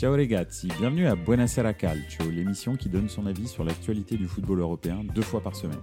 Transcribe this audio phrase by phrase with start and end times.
[0.00, 4.60] Ciao ragazzi, bienvenue à Buonasera Calcio, l'émission qui donne son avis sur l'actualité du football
[4.60, 5.76] européen deux fois par semaine.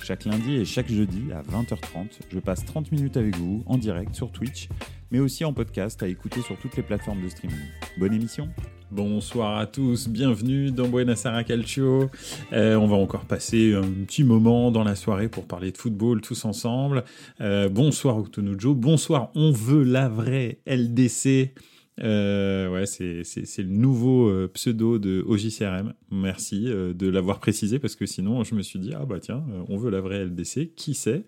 [0.00, 4.16] Chaque lundi et chaque jeudi à 20h30, je passe 30 minutes avec vous en direct
[4.16, 4.68] sur Twitch,
[5.12, 7.54] mais aussi en podcast à écouter sur toutes les plateformes de streaming.
[7.98, 8.48] Bonne émission
[8.90, 12.10] Bonsoir à tous, bienvenue dans Buonasera Calcio.
[12.52, 16.20] Euh, on va encore passer un petit moment dans la soirée pour parler de football
[16.20, 17.04] tous ensemble.
[17.40, 21.52] Euh, bonsoir Octonujo, bonsoir On veut la vraie LDC.
[22.00, 23.22] Euh, ouais, c'est,
[23.58, 25.92] le nouveau euh, pseudo de OJCRM.
[26.10, 29.44] Merci euh, de l'avoir précisé parce que sinon je me suis dit, ah bah tiens,
[29.68, 31.24] on veut la vraie LDC, qui c'est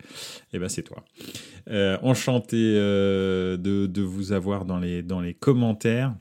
[0.52, 1.04] eh ben c'est toi.
[2.02, 3.56] enchanté de,
[3.87, 6.14] de, vous avoir dans les, dans les commentaires.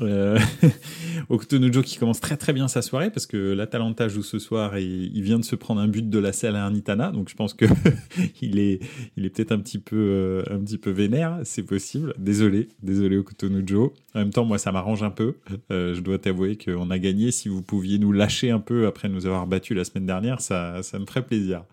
[0.00, 0.38] Euh,
[1.28, 4.84] Octonujo qui commence très très bien sa soirée parce que l'Atalanta joue ce soir et
[4.84, 7.66] il vient de se prendre un but de la Salernitana donc je pense que
[8.42, 8.80] il est
[9.16, 11.38] il est peut-être un petit peu euh, un petit peu vénère.
[11.44, 12.14] C'est possible.
[12.18, 12.68] Désolé.
[12.82, 15.36] Désolé Octonujo en même temps moi ça m'arrange un peu.
[15.70, 17.30] Euh, je dois t'avouer qu'on a gagné.
[17.30, 20.82] Si vous pouviez nous lâcher un peu après nous avoir battu la semaine dernière ça
[20.82, 21.64] ça me ferait plaisir.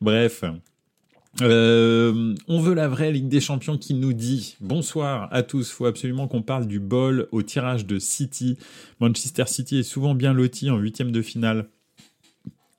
[0.00, 0.44] Bref
[1.42, 5.70] euh, on veut la vraie Ligue des Champions qui nous dit bonsoir à tous.
[5.70, 8.58] Faut absolument qu'on parle du bol au tirage de City.
[9.00, 11.68] Manchester City est souvent bien loti en huitième de finale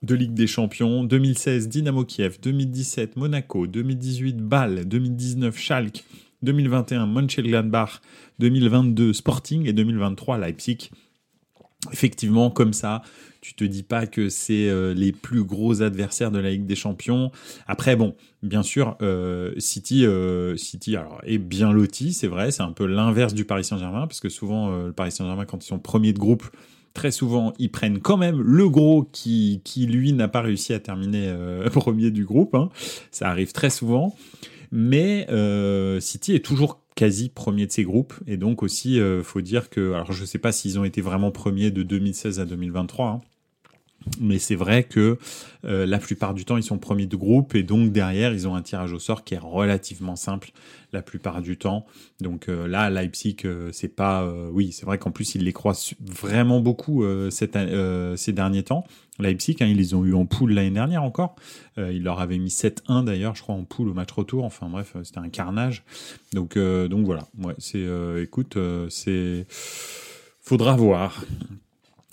[0.02, 1.04] de Ligue des Champions.
[1.04, 6.04] 2016 Dynamo Kiev, 2017 Monaco, 2018 Bâle, 2019 Schalke,
[6.42, 8.00] 2021 Mönchengladbach,
[8.38, 10.90] 2022 Sporting et 2023 Leipzig.
[11.90, 13.02] Effectivement, comme ça,
[13.40, 16.76] tu te dis pas que c'est euh, les plus gros adversaires de la Ligue des
[16.76, 17.32] Champions.
[17.66, 22.62] Après, bon, bien sûr, euh, City, euh, City alors, est bien loti, c'est vrai, c'est
[22.62, 25.80] un peu l'inverse du Paris Saint-Germain, parce que souvent, le Paris Saint-Germain, quand ils sont
[25.80, 26.44] premiers de groupe,
[26.94, 30.78] très souvent, ils prennent quand même le gros qui, qui lui, n'a pas réussi à
[30.78, 31.34] terminer
[31.72, 32.54] premier du groupe.
[32.54, 32.68] Hein.
[33.10, 34.14] Ça arrive très souvent.
[34.70, 35.26] Mais
[36.00, 38.14] City est toujours quasi premier de ces groupes.
[38.26, 41.70] Et donc aussi, faut dire que, alors je sais pas s'ils ont été vraiment premiers
[41.70, 43.20] de 2016 à 2023, hein,
[44.20, 45.18] mais c'est vrai que
[45.64, 48.54] euh, la plupart du temps, ils sont premiers de groupe et donc derrière, ils ont
[48.54, 50.50] un tirage au sort qui est relativement simple
[50.92, 51.86] la plupart du temps.
[52.20, 54.30] Donc euh, là, Leipzig, euh, c'est pas...
[54.52, 58.84] oui, c'est vrai qu'en plus, ils les croisent vraiment beaucoup ces derniers temps.
[59.18, 61.36] Leipzig, hein, ils les ont eu en poule l'année dernière encore.
[61.76, 64.44] ils leur avaient mis 7-1 d'ailleurs, je crois, en poule au match retour.
[64.44, 65.84] Enfin bref, c'était un carnage.
[66.32, 67.86] Donc, donc voilà, ouais, c'est...
[68.22, 68.56] écoute,
[68.88, 69.46] c'est...
[70.40, 71.24] Faudra voir.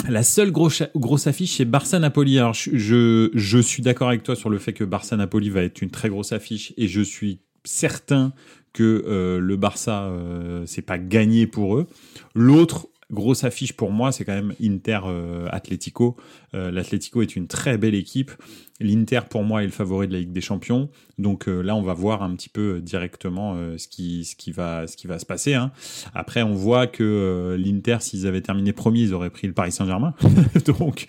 [0.08, 0.82] La seule grosse,
[1.28, 2.40] affiche, c'est Barça-Napoli.
[2.40, 5.92] Alors, je, je, suis d'accord avec toi sur le fait que Barça-Napoli va être une
[5.92, 8.34] très grosse affiche et je suis certain
[8.74, 11.88] que euh, le Barça, euh, c'est pas gagné pour eux.
[12.34, 16.16] L'autre grosse affiche pour moi, c'est quand même Inter euh, Atlético.
[16.54, 18.32] Euh, L'Atlético est une très belle équipe.
[18.80, 20.90] L'Inter pour moi est le favori de la Ligue des Champions.
[21.18, 24.88] Donc euh, là, on va voir un petit peu directement ce qui ce qui va
[24.88, 25.54] se passer.
[25.54, 25.72] Hein.
[26.14, 30.14] Après, on voit que l'Inter, s'ils avaient terminé premier, ils auraient pris le Paris Saint-Germain.
[30.66, 31.08] Donc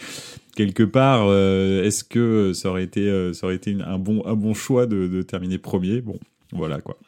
[0.57, 6.01] quelque part, est-ce que ça aurait été un bon choix de terminer premier?
[6.01, 6.19] Bon,
[6.53, 6.99] voilà quoi.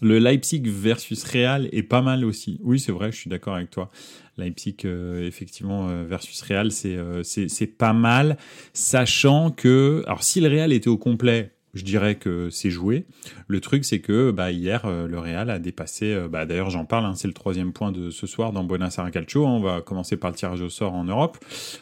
[0.00, 2.60] Le Leipzig versus Real est pas mal aussi.
[2.62, 3.90] Oui, c'est vrai, je suis d'accord avec toi.
[4.36, 8.36] Leipzig, euh, effectivement, euh, versus Real, euh, c'est pas mal,
[8.72, 13.04] sachant que, alors si le Real était au complet, je dirais que c'est joué.
[13.46, 16.18] Le truc, c'est que bah, hier, le Real a dépassé.
[16.28, 17.04] bah, D'ailleurs, j'en parle.
[17.04, 19.46] Hein, c'est le troisième point de ce soir dans Buonasera Calcio.
[19.46, 19.50] Hein.
[19.50, 21.36] on va commencer par le tirage au sort en Europe.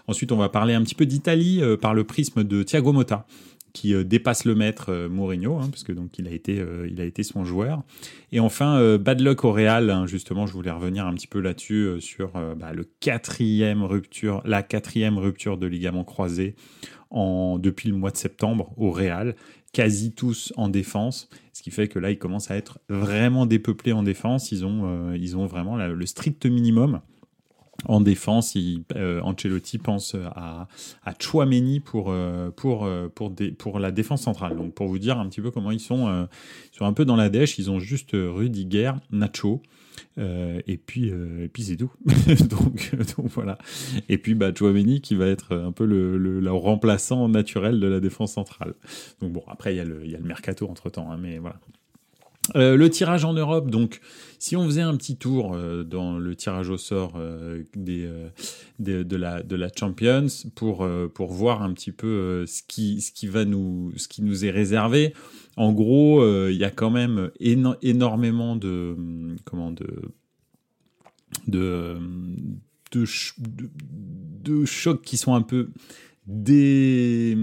[0.08, 3.26] Ensuite, on va parler un petit peu d'Italie par le prisme de Thiago Motta
[3.76, 7.04] qui euh, dépasse le maître euh, Mourinho, hein, donc il a été, euh, il a
[7.04, 7.82] été son joueur.
[8.32, 9.90] Et enfin, bad luck au Real.
[9.90, 14.62] Hein, justement, je voulais revenir un petit peu là-dessus sur bah, le quatrième rupture, la
[14.62, 16.56] quatrième rupture de ligament croisé
[17.10, 19.36] en, depuis le mois de septembre au Real,
[19.72, 23.92] quasi tous en défense, ce qui fait que là, ils commencent à être vraiment dépeuplés
[23.92, 24.50] en défense.
[24.52, 27.00] Ils ont, ils ont vraiment le strict minimum
[27.88, 28.56] en défense,
[28.94, 30.68] euh, Ancelotti pense à,
[31.04, 34.56] à Chouameni pour, euh, pour, euh, pour, la défense centrale.
[34.56, 36.28] Donc pour vous dire un petit peu comment ils sont,
[36.72, 39.62] ils sont un peu dans la dèche, ils ont juste Rudiger, Nacho,
[40.18, 41.92] et puis, et puis c'est tout.
[42.50, 42.92] donc,
[43.30, 43.58] voilà.
[44.08, 48.32] Et puis bah, Chouameni qui va être un peu le, remplaçant naturel de la défense
[48.32, 48.74] centrale.
[49.20, 51.18] Donc bon, après il y a le, il y a le mercato entre temps, hein,
[51.20, 51.56] mais voilà.
[52.54, 54.00] Le tirage en Europe, donc
[54.38, 58.28] si on faisait un petit tour euh, dans le tirage au sort euh, euh,
[58.78, 60.86] de, la, Champions pour,
[61.32, 63.02] voir un petit peu ce, qui,
[63.46, 65.14] nous, est réservé,
[65.56, 68.96] en gros, il y a quand même énormément de,
[69.44, 70.12] comment, de,
[71.48, 71.98] de,
[74.64, 75.70] chocs qui sont un peu
[76.26, 77.36] des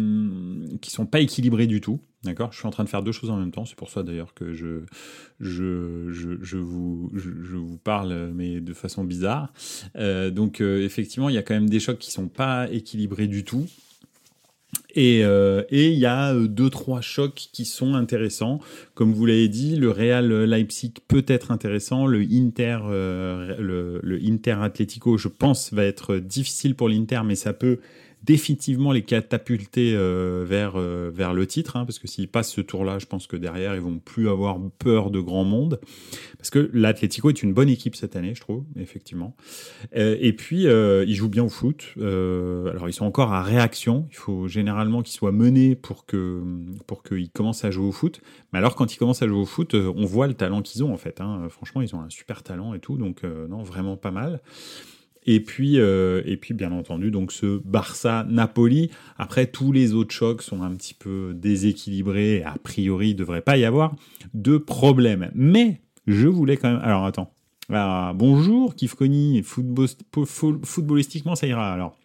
[0.81, 3.29] qui sont pas équilibrés du tout D'accord Je suis en train de faire deux choses
[3.29, 3.65] en même temps.
[3.65, 4.83] C'est pour ça d'ailleurs que je,
[5.41, 9.51] je, je, vous, je, vous parle, mais de façon bizarre.
[9.97, 13.27] Euh, donc, euh, effectivement, il y a quand même des chocs qui sont pas équilibrés
[13.27, 13.65] du tout.
[14.95, 18.59] Et euh, il y a deux trois chocs qui sont intéressants.
[18.93, 22.05] Comme vous l'avez dit, le Real Leipzig peut être intéressant.
[22.05, 27.53] Le Inter, le, le, Inter Atletico, je pense, va être difficile pour l'Inter, mais ça
[27.53, 27.79] peut
[28.23, 32.61] définitivement les catapulter euh, vers, euh, vers le titre, hein, parce que s'ils passent ce
[32.61, 35.79] tour-là, je pense que derrière, ils vont plus avoir peur de grand monde,
[36.37, 39.35] parce que l'Atlético est une bonne équipe cette année, je trouve, effectivement.
[39.95, 41.93] Euh, et puis, ils jouent bien au foot.
[41.97, 44.07] alors, ils sont encore à réaction.
[44.11, 46.41] Il faut généralement qu'ils soient menés pour que
[46.87, 48.21] pour qu'ils commencent à jouer au foot.
[48.51, 50.93] Mais alors, quand ils commencent à jouer au foot, on voit le talent qu'ils ont,
[50.93, 51.21] en fait.
[51.21, 51.47] Hein.
[51.49, 54.41] Franchement, ils ont un super talent et tout, donc non, vraiment pas mal.
[55.25, 58.91] Et puis, euh, et puis, bien entendu, donc ce Barça-Napoli.
[59.17, 62.43] Après, tous les autres chocs sont un petit peu déséquilibrés.
[62.43, 63.95] a priori, il ne devrait pas y avoir
[64.33, 65.31] de problème.
[65.33, 66.81] Mais je voulais quand même.
[66.83, 67.31] Alors, attends.
[68.15, 69.43] bonjour, Kifkoni.
[69.43, 71.71] footballistiquement, ça ira.
[71.71, 71.97] Alors,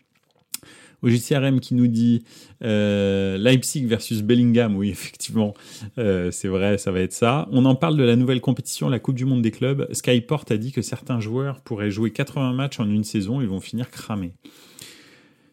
[1.02, 2.24] au JCRM qui nous dit
[2.64, 4.76] euh, Leipzig versus Bellingham.
[4.76, 5.54] Oui, effectivement,
[5.98, 7.48] euh, c'est vrai, ça va être ça.
[7.52, 9.88] On en parle de la nouvelle compétition, la Coupe du Monde des clubs.
[9.92, 13.60] Skyport a dit que certains joueurs pourraient jouer 80 matchs en une saison, ils vont
[13.60, 14.34] finir cramés.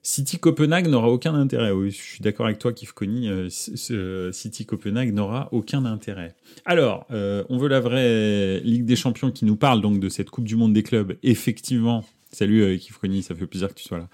[0.02, 1.72] City Copenhague n'aura aucun intérêt.
[1.72, 3.28] Oui, je suis d'accord avec toi, Kifkoni.
[3.28, 6.36] Euh, City Copenhague n'aura aucun intérêt.
[6.64, 10.46] Alors, on veut la vraie Ligue des Champions qui nous parle donc de cette Coupe
[10.46, 11.18] du Monde des clubs.
[11.24, 12.06] Effectivement,
[12.36, 14.10] Salut euh, Kifroni, ça fait plaisir que tu sois là.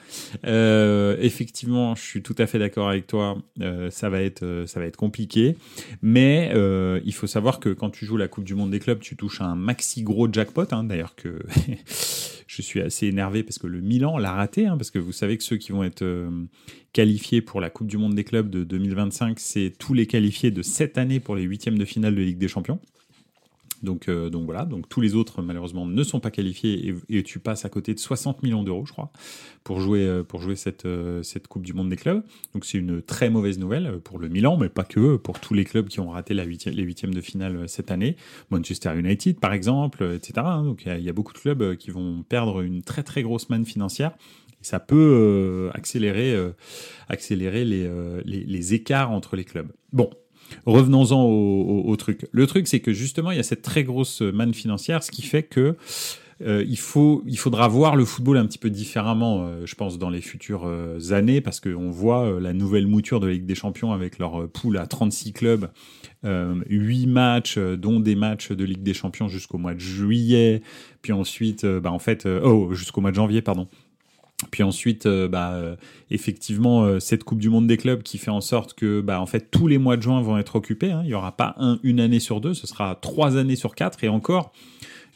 [0.46, 3.42] Euh, effectivement, je suis tout à fait d'accord avec toi.
[3.62, 5.58] Euh, ça va être, ça va être compliqué,
[6.04, 6.52] mais
[7.04, 9.42] il faut savoir que quand tu joues la Coupe du Monde des clubs, tu touches
[9.42, 10.72] un maxi gros jackpot.
[10.72, 11.40] Hein, D'ailleurs que
[12.46, 15.36] je suis assez énervé parce que le Milan l'a raté, hein, parce que vous savez
[15.36, 16.06] que ceux qui vont être
[16.94, 20.62] qualifiés pour la Coupe du Monde des clubs de 2025, c'est tous les qualifiés de
[20.62, 22.80] cette année pour les huitièmes de finale de Ligue des Champions.
[23.84, 27.40] Donc, euh, donc voilà, donc tous les autres malheureusement ne sont pas qualifiés et, tu
[27.40, 29.12] passes à côté de 60 millions d'euros, je crois,
[29.64, 32.24] pour jouer, euh, pour jouer cette, euh, cette Coupe du Monde des clubs.
[32.54, 35.66] Donc c'est une très mauvaise nouvelle pour le Milan, mais pas que, pour tous les
[35.66, 38.18] clubs qui ont raté la les huitièmes de finale cette année.
[38.50, 40.34] Manchester United par exemple, etc.
[40.46, 40.64] Hein.
[40.64, 43.66] Donc il y, a beaucoup de clubs qui vont perdre une très très grosse manne
[43.66, 44.12] financière
[44.62, 46.36] et ça peut accélérer,
[47.08, 47.90] accélérer les,
[48.26, 49.72] les, les, écarts entre les clubs.
[49.94, 50.10] Bon,
[50.66, 52.28] revenons-en au, truc.
[52.32, 55.22] Le truc, c'est que justement, il y a cette très grosse manne financière, ce qui
[55.22, 55.76] fait que
[56.44, 60.00] euh, il, faut, il faudra voir le football un petit peu différemment, euh, je pense,
[60.00, 63.56] dans les futures euh, années, parce qu'on voit la nouvelle mouture de la Ligue des
[63.56, 65.70] Champions avec leur poule à 36 clubs,
[66.24, 70.62] 8 matchs, dont des matchs de Ligue des Champions jusqu'au mois de juillet,
[71.02, 73.68] puis ensuite, bah, en fait, oh, jusqu'au mois de janvier, pardon.
[74.50, 75.76] Puis ensuite, euh, bah, euh,
[76.10, 79.26] effectivement, euh, cette Coupe du Monde des clubs qui fait en sorte que, bah, en
[79.26, 80.92] fait, tous les mois de juin vont être occupés.
[80.92, 81.02] Hein.
[81.04, 84.04] Il n'y aura pas un, une année sur deux, ce sera trois années sur quatre.
[84.04, 84.52] Et encore,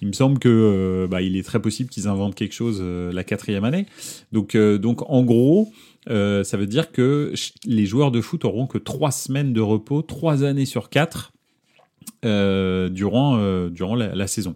[0.02, 3.64] il me semble que, bah, il est très possible qu'ils inventent quelque chose la quatrième
[3.64, 3.88] année.
[4.32, 5.72] Donc, donc, en gros,
[6.08, 7.34] ça veut dire que
[7.66, 11.32] les joueurs de foot auront que trois semaines de repos, trois années sur quatre
[12.26, 14.56] euh, durant, euh, durant la, saison.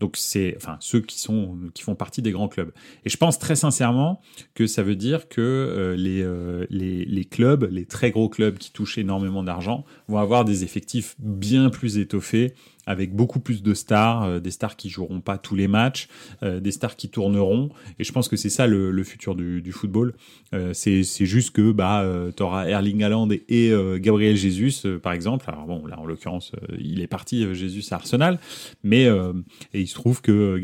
[0.00, 2.72] Donc c'est enfin ceux qui sont qui font partie des grands clubs.
[3.04, 4.20] Et je pense très sincèrement
[4.54, 6.24] que ça veut dire que euh, les,
[6.70, 11.14] les, les clubs, les très gros clubs qui touchent énormément d'argent, vont avoir des effectifs
[11.18, 12.54] bien plus étoffés
[12.86, 16.08] avec beaucoup plus de stars, euh, des stars qui joueront pas tous les matchs,
[16.42, 17.70] euh, des stars qui tourneront.
[17.98, 20.14] Et je pense que c'est ça le, futur du, football.
[20.54, 22.04] Euh, c'est juste que bah,
[22.36, 25.44] tu auras Erling Haaland et, Gabriel Jesus, par exemple.
[25.48, 28.38] Alors bon, là en l'occurrence, il est parti Jesus à Arsenal,
[28.82, 29.08] mais
[29.74, 30.60] il se trouve que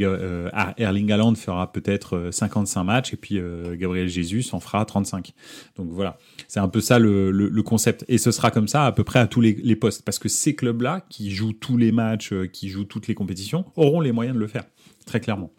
[0.78, 3.40] Erling Haaland fera peut-être 55 matchs et puis
[3.74, 5.32] Gabriel Jesus en fera 35.
[5.76, 8.04] Donc voilà, c'est un peu ça le, concept.
[8.08, 10.54] Et ce sera comme ça à peu près à tous les postes, parce que ces
[10.54, 14.34] clubs-là qui jouent tous les matchs euh, qui jouent toutes les compétitions auront les moyens
[14.34, 14.64] de le faire,
[15.06, 15.50] très clairement.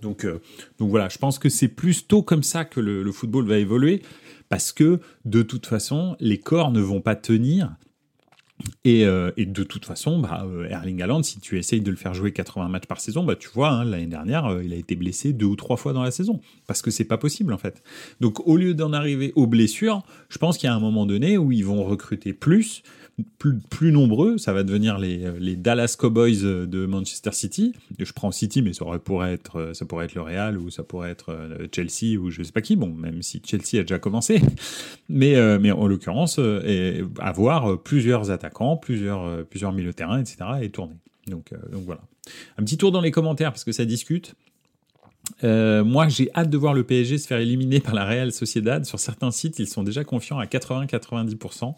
[0.00, 0.40] Donc, euh,
[0.78, 4.02] voilà, je pense que c'est plutôt comme ça que le, football va évoluer,
[4.48, 7.76] parce que de toute façon, les corps ne vont pas tenir.
[8.84, 12.32] Et, euh, de toute façon, bah, Erling Haaland, si tu essayes de le faire jouer
[12.32, 15.46] 80 matchs par saison, bah, tu vois, hein, l'année dernière, il a été blessé deux
[15.46, 17.82] ou trois fois dans la saison, parce que c'est pas possible en fait.
[18.20, 21.38] Donc au lieu d'en arriver aux blessures, je pense qu'il y a un moment donné
[21.38, 22.82] où ils vont recruter plus,
[23.38, 24.38] plus, nombreux.
[24.38, 27.72] Ça va devenir les, Dallas Cowboys de Manchester City.
[27.98, 31.10] Je prends City, mais ça pourrait être, ça pourrait être le Real ou ça pourrait
[31.10, 32.76] être euh, Chelsea ou je sais pas qui.
[32.76, 34.40] Bon, même si Chelsea a déjà commencé,
[35.08, 40.38] mais euh, mais en l'occurrence, euh, avoir plusieurs attaquants, plusieurs plusieurs milieux de terrain, etc.
[40.62, 40.96] et tourner.
[41.26, 42.02] Donc donc voilà.
[42.58, 44.34] Un petit tour dans les commentaires parce que ça discute.
[45.44, 48.84] Euh, moi, j'ai hâte de voir le PSG se faire éliminer par la Real Sociedad.
[48.84, 51.74] Sur certains sites, ils sont déjà confiants à 80-90%.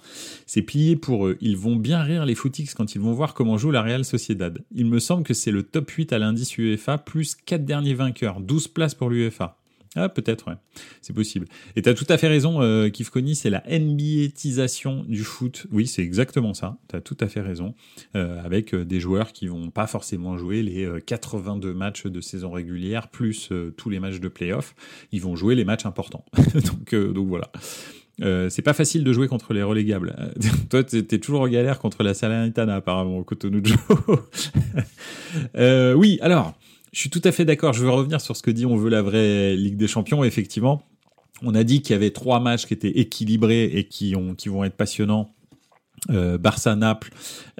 [0.47, 1.39] C'est plié pour eux.
[1.41, 4.59] Ils vont bien rire les footix quand ils vont voir comment joue la Real Sociedad.
[4.75, 8.41] Il me semble que c'est le top 8 à l'indice UEFA, plus 4 derniers vainqueurs.
[8.41, 9.59] 12 places pour l'UEFA.
[9.97, 10.57] Ah, peut-être, ouais.
[11.03, 11.47] C'est possible.
[11.77, 15.67] Et tu as tout à fait raison, euh, Kif c'est la NBAisation du foot.
[15.71, 16.79] Oui, c'est exactement ça.
[16.89, 17.75] Tu as tout à fait raison.
[18.17, 22.21] Euh, avec euh, des joueurs qui vont pas forcément jouer les 82 euh, matchs de
[22.21, 24.75] saison régulière, plus tous les matchs de playoff.
[25.13, 26.25] Ils vont jouer les matchs importants.
[26.55, 27.51] donc, donc voilà.
[28.23, 30.15] Euh, c'est pas facile de jouer contre les relégables.
[30.71, 33.61] Toi, t'es toujours en galère contre la Salernitana, apparemment, au Cotonou
[35.57, 36.55] euh, oui, alors,
[36.95, 37.73] je suis tout à fait d'accord.
[37.73, 40.23] Je veux revenir sur ce que dit on veut la vraie Ligue des Champions.
[40.23, 40.83] Effectivement,
[41.43, 44.63] on a dit qu'il y avait trois matchs qui étaient équilibrés et qui, qui vont
[44.63, 45.34] être passionnants.
[46.11, 47.11] Euh, Barça, Naples,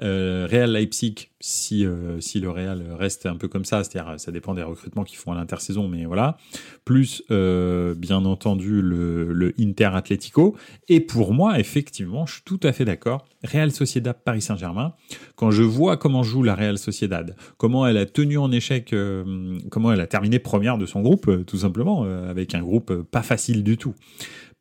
[0.01, 4.31] euh, Real Leipzig, si, euh, si le Real reste un peu comme ça, c'est-à-dire ça
[4.31, 6.37] dépend des recrutements qu'ils font à l'intersaison, mais voilà.
[6.85, 10.55] Plus, euh, bien entendu, le, le Inter Atlético.
[10.89, 13.25] Et pour moi, effectivement, je suis tout à fait d'accord.
[13.43, 14.93] Real Sociedad Paris Saint-Germain.
[15.35, 19.57] Quand je vois comment joue la Real Sociedad, comment elle a tenu en échec, euh,
[19.69, 23.23] comment elle a terminé première de son groupe, euh, tout simplement, avec un groupe pas
[23.23, 23.93] facile du tout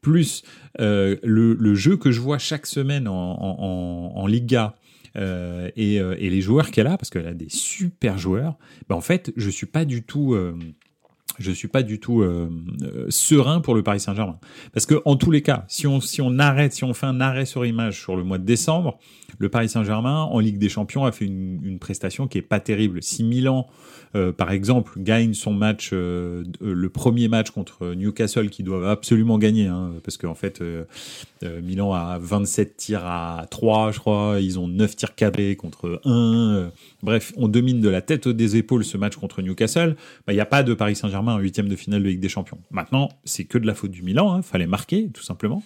[0.04, 0.44] plus
[0.78, 4.74] le, le, jeu que je vois chaque semaine en, Liga
[5.16, 8.58] euh, et, euh, et, les joueurs qu'elle a, parce qu'elle a des super joueurs,
[8.88, 10.58] ben en fait, je suis pas du tout euh,
[11.38, 12.48] je suis pas du tout euh,
[13.08, 14.38] serein pour le Paris Saint-Germain
[14.72, 17.20] parce que en tous les cas, si on si on arrête, si on fait un
[17.20, 18.98] arrêt sur image sur le mois de décembre,
[19.38, 22.60] le Paris Saint-Germain en Ligue des Champions a fait une, une prestation qui est pas
[22.60, 23.02] terrible.
[23.02, 23.66] Si Milan
[24.16, 29.38] euh, par exemple, gagne son match, euh, le premier match contre Newcastle, qui doivent absolument
[29.38, 30.84] gagner, hein, parce qu'en fait, euh,
[31.62, 36.70] Milan a 27 tirs à 3, je crois, ils ont 9 tirs cadrés contre 1.
[37.02, 39.96] bref, on domine de la tête des épaules ce match contre Newcastle.
[40.26, 42.28] Bah, il n'y a pas de Paris Saint-Germain en huitième de finale de Ligue des
[42.28, 42.58] Champions.
[42.70, 45.62] Maintenant, c'est que de la faute du Milan, hein, fallait marquer, tout simplement.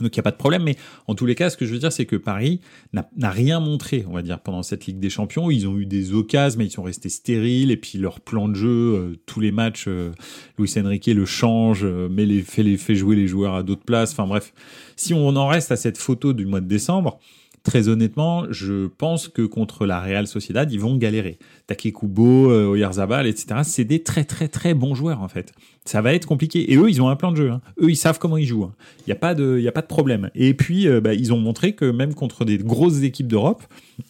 [0.00, 1.72] Donc il n'y a pas de problème, mais en tous les cas, ce que je
[1.72, 2.60] veux dire, c'est que Paris
[2.92, 5.50] n'a rien montré, on va dire, pendant cette Ligue des Champions.
[5.50, 7.70] Ils ont eu des occasions, mais ils sont restés stériles.
[7.70, 10.12] Et puis leur plan de jeu, euh, tous les matchs, euh,
[10.58, 13.84] Luis Enrique le change, euh, mais les fait, les fait jouer les joueurs à d'autres
[13.84, 14.12] places.
[14.12, 14.52] Enfin bref,
[14.96, 17.18] si on en reste à cette photo du mois de décembre,
[17.62, 21.38] très honnêtement, je pense que contre la Real Sociedad, ils vont galérer.
[21.66, 23.60] Takekubo, euh, Oyarzabal, etc.
[23.62, 25.52] C'est des très très très bons joueurs en fait.
[25.84, 26.70] Ça va être compliqué.
[26.72, 27.50] Et eux, ils ont un plan de jeu.
[27.50, 27.60] Hein.
[27.80, 28.64] Eux, ils savent comment ils jouent.
[28.64, 28.74] Hein.
[29.00, 30.30] Il n'y a pas de, a pas de problème.
[30.34, 33.62] Et puis, euh, bah, ils ont montré que même contre des grosses équipes d'Europe,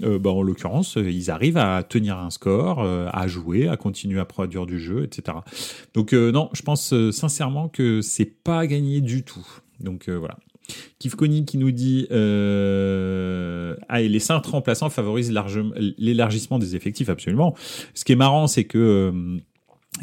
[0.02, 4.24] euh, bah, en l'occurrence, ils arrivent à tenir un score, à jouer, à continuer à
[4.24, 5.38] produire du jeu, etc.
[5.94, 9.46] Donc non, je pense sincèrement que c'est pas gagné du tout.
[9.80, 10.36] Donc voilà.
[10.98, 15.32] Kifkoni qui nous dit euh, ah et les cinq remplaçants favorisent
[15.98, 17.54] l'élargissement des effectifs absolument.
[17.94, 19.38] Ce qui est marrant c'est que euh,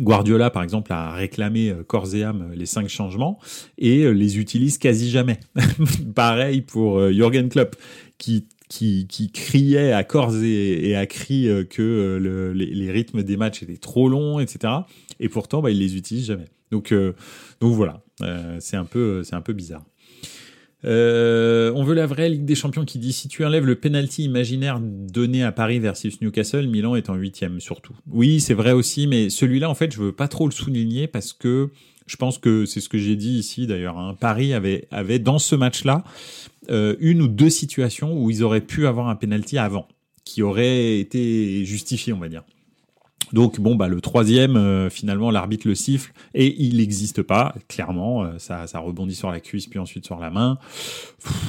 [0.02, 3.40] Guardiola, par exemple, a réclamé euh, corps et âme les cinq changements
[3.78, 5.40] et les utilise quasi jamais.
[6.16, 7.76] Pareil pour Jürgen Klopp,
[8.18, 13.78] qui, qui, qui criait à corps et, à cri que les, rythmes des matchs étaient
[13.78, 14.74] trop longs, etc.
[15.22, 16.48] Et pourtant, bah, il les utilise jamais.
[16.72, 16.94] Donc,
[17.62, 18.02] donc voilà,
[18.60, 19.86] c'est un peu, c'est un peu bizarre.
[20.86, 24.24] Euh, on veut la vraie Ligue des Champions qui dit si tu enlèves le penalty
[24.24, 27.94] imaginaire donné à Paris versus Newcastle, Milan est en huitième surtout.
[28.08, 31.34] Oui, c'est vrai aussi, mais celui-là en fait je veux pas trop le souligner parce
[31.34, 31.70] que
[32.06, 33.98] je pense que c'est ce que j'ai dit ici d'ailleurs.
[33.98, 34.16] Hein.
[34.20, 36.04] Paris avait avait dans ce match-là
[36.70, 39.88] euh, une ou deux situations où ils auraient pu avoir un penalty avant,
[40.24, 42.44] qui aurait été justifié, on va dire.
[43.36, 48.24] Donc bon bah le troisième euh, finalement l'arbitre le siffle et il n'existe pas clairement
[48.24, 50.58] euh, ça, ça rebondit sur la cuisse puis ensuite sur la main.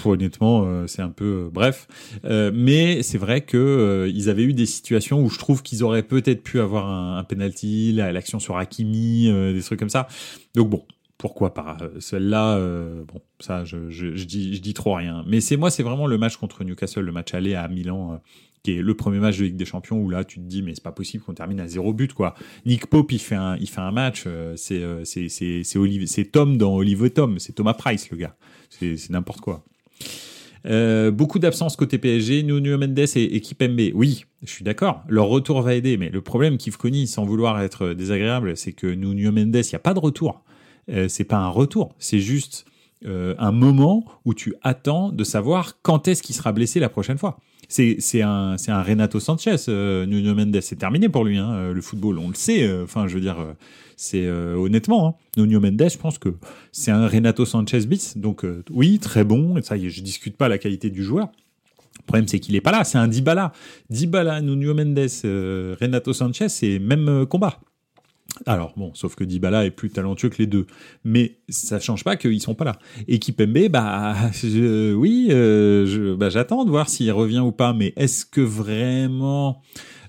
[0.04, 1.86] Honnêtement euh, c'est un peu bref.
[2.24, 6.42] Mais c'est vrai que ils avaient eu des situations où je trouve qu'ils auraient peut-être
[6.42, 10.08] pu avoir un, un penalty l'action sur Hakimi des trucs comme ça.
[10.56, 10.82] Donc bon
[11.18, 12.58] pourquoi pas celle-là
[13.06, 15.22] bon ça je, je, je, dis je dis trop rien.
[15.28, 18.20] Mais c'est moi c'est vraiment le match contre Newcastle le match aller à Milan
[18.66, 20.74] qui est le premier match de Ligue des Champions où là tu te dis mais
[20.74, 22.34] c'est pas possible qu'on termine à zéro but quoi.
[22.64, 25.78] Nick Pope il fait un il fait un match euh, c'est euh, c'est c'est c'est
[26.06, 28.34] c'est Tom dans Olive Tom c'est Thomas Price le gars
[28.68, 29.64] c'est c'est n'importe quoi.
[30.66, 33.92] Euh, beaucoup d'absences côté PSG, Nuno Mendes et, équipe MB.
[33.94, 35.04] Oui, je suis d'accord.
[35.08, 39.30] Leur retour va aider, mais le problème Kifkoni, sans vouloir être désagréable, c'est que Nuno
[39.30, 40.42] Mendes, il n'y a pas de retour.
[41.06, 42.64] C'est pas un retour, c'est juste
[43.04, 47.38] un moment où tu attends de savoir quand est-ce qu'il sera blessé la prochaine fois
[47.68, 50.60] c'est un un Renato Sanchez euh, Nuno Mendes.
[50.60, 53.20] C'est terminé pour lui hein, euh, le football on le sait euh, enfin je veux
[53.20, 53.36] dire
[53.96, 56.34] c'est honnêtement hein, Nuno Mendes je pense que
[56.72, 58.18] c'est un Renato Sanchez bis.
[58.18, 61.28] Donc oui très bon et ça y est je discute pas la qualité du joueur.
[61.98, 63.52] Le problème c'est qu'il est pas là c'est un Dybala.
[63.90, 65.08] Dybala Nuno Mendes
[65.80, 67.60] Renato Sanchez c'est même combat
[68.44, 70.66] Alors bon, sauf que Dybala est plus talentueux que les deux,
[71.04, 72.78] mais ça change pas qu'ils sont pas là.
[73.08, 74.14] Et Kipembe, bah
[74.44, 77.72] oui, euh, bah, j'attends de voir s'il revient ou pas.
[77.72, 79.62] Mais est-ce que vraiment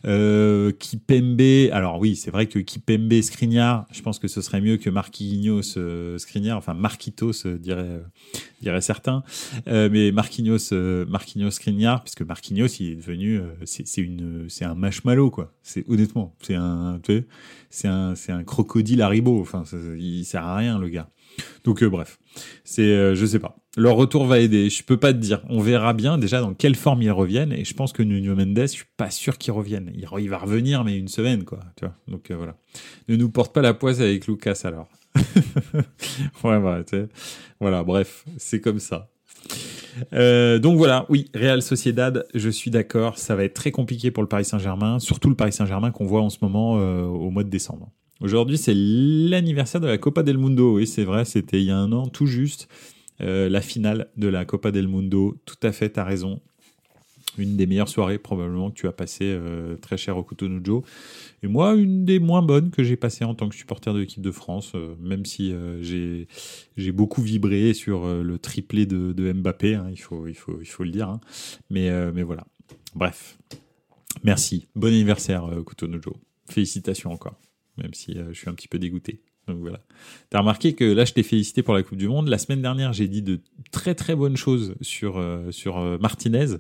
[0.05, 4.77] euh, Kipembe, alors oui, c'est vrai que Kipembe Skriniar, je pense que ce serait mieux
[4.77, 6.17] que Marquinhos euh,
[6.51, 8.00] enfin Marquitos dirait euh,
[8.62, 9.24] dirait certains,
[9.67, 10.74] euh, mais Marquinhos
[11.07, 15.53] Marquinhos Skriniar, puisque Marquinhos il est devenu c'est une c'est un marshmallow quoi.
[15.63, 17.00] C'est honnêtement, c'est un
[17.69, 19.63] c'est un c'est un crocodile Haribo, enfin
[19.97, 21.09] il sert à rien le gars.
[21.63, 22.19] Donc bref,
[22.63, 24.69] c'est je sais pas leur retour va aider.
[24.69, 25.41] Je peux pas te dire.
[25.47, 27.53] On verra bien déjà dans quelle forme ils reviennent.
[27.53, 29.91] Et je pense que Nuno Mendes, je suis pas sûr qu'il revienne.
[29.93, 31.59] Il, va revenir, mais une semaine, quoi.
[31.77, 31.95] Tu vois?
[32.07, 32.57] Donc euh, voilà.
[33.07, 34.89] Ne nous porte pas la poisse avec Lucas alors.
[36.43, 36.83] ouais, voilà,
[37.59, 37.83] voilà.
[37.83, 39.09] Bref, c'est comme ça.
[40.13, 44.23] Euh, donc voilà, oui, Real Sociedad, je suis d'accord, ça va être très compliqué pour
[44.23, 47.43] le Paris Saint-Germain, surtout le Paris Saint-Germain qu'on voit en ce moment euh, au mois
[47.43, 47.91] de décembre.
[48.19, 51.77] Aujourd'hui, c'est l'anniversaire de la Copa del Mundo, oui, c'est vrai, c'était il y a
[51.77, 52.67] un an tout juste.
[53.19, 55.37] Euh, la finale de la Copa del Mundo.
[55.45, 56.39] Tout à fait, tu as raison.
[57.38, 60.84] Une des meilleures soirées probablement que tu as passé euh, très cher au Cotonou
[61.44, 64.22] Et moi, une des moins bonnes que j'ai passées en tant que supporter de l'équipe
[64.22, 66.27] de France, euh, même si j'ai
[66.77, 70.84] j'ai beaucoup vibré sur le triplé de, Mbappé, hein, il, faut, il, faut, il faut
[70.84, 71.10] le dire.
[71.10, 71.20] Hein.
[71.70, 72.46] Mais, mais voilà.
[72.96, 73.38] Bref.
[74.24, 74.67] Merci.
[74.75, 76.00] Bon anniversaire, Cotonou
[76.50, 77.36] Félicitations encore,
[77.77, 79.22] même si je suis un petit peu dégoûté.
[79.48, 79.79] Donc voilà.
[80.29, 82.27] T'as remarqué que là, je t'ai félicité pour la Coupe du Monde.
[82.27, 83.39] La semaine dernière, j'ai dit de
[83.72, 86.58] très très bonnes choses sur, euh, sur euh, Martinez, euh,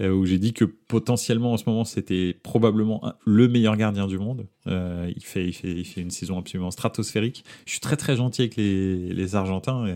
[0.00, 4.46] où j'ai dit que potentiellement en ce moment, c'était probablement le meilleur gardien du monde.
[4.66, 5.52] il, fait, il,
[5.84, 7.44] fait, une saison absolument stratosphérique.
[7.64, 9.86] Je suis très très gentil avec les, Argentins.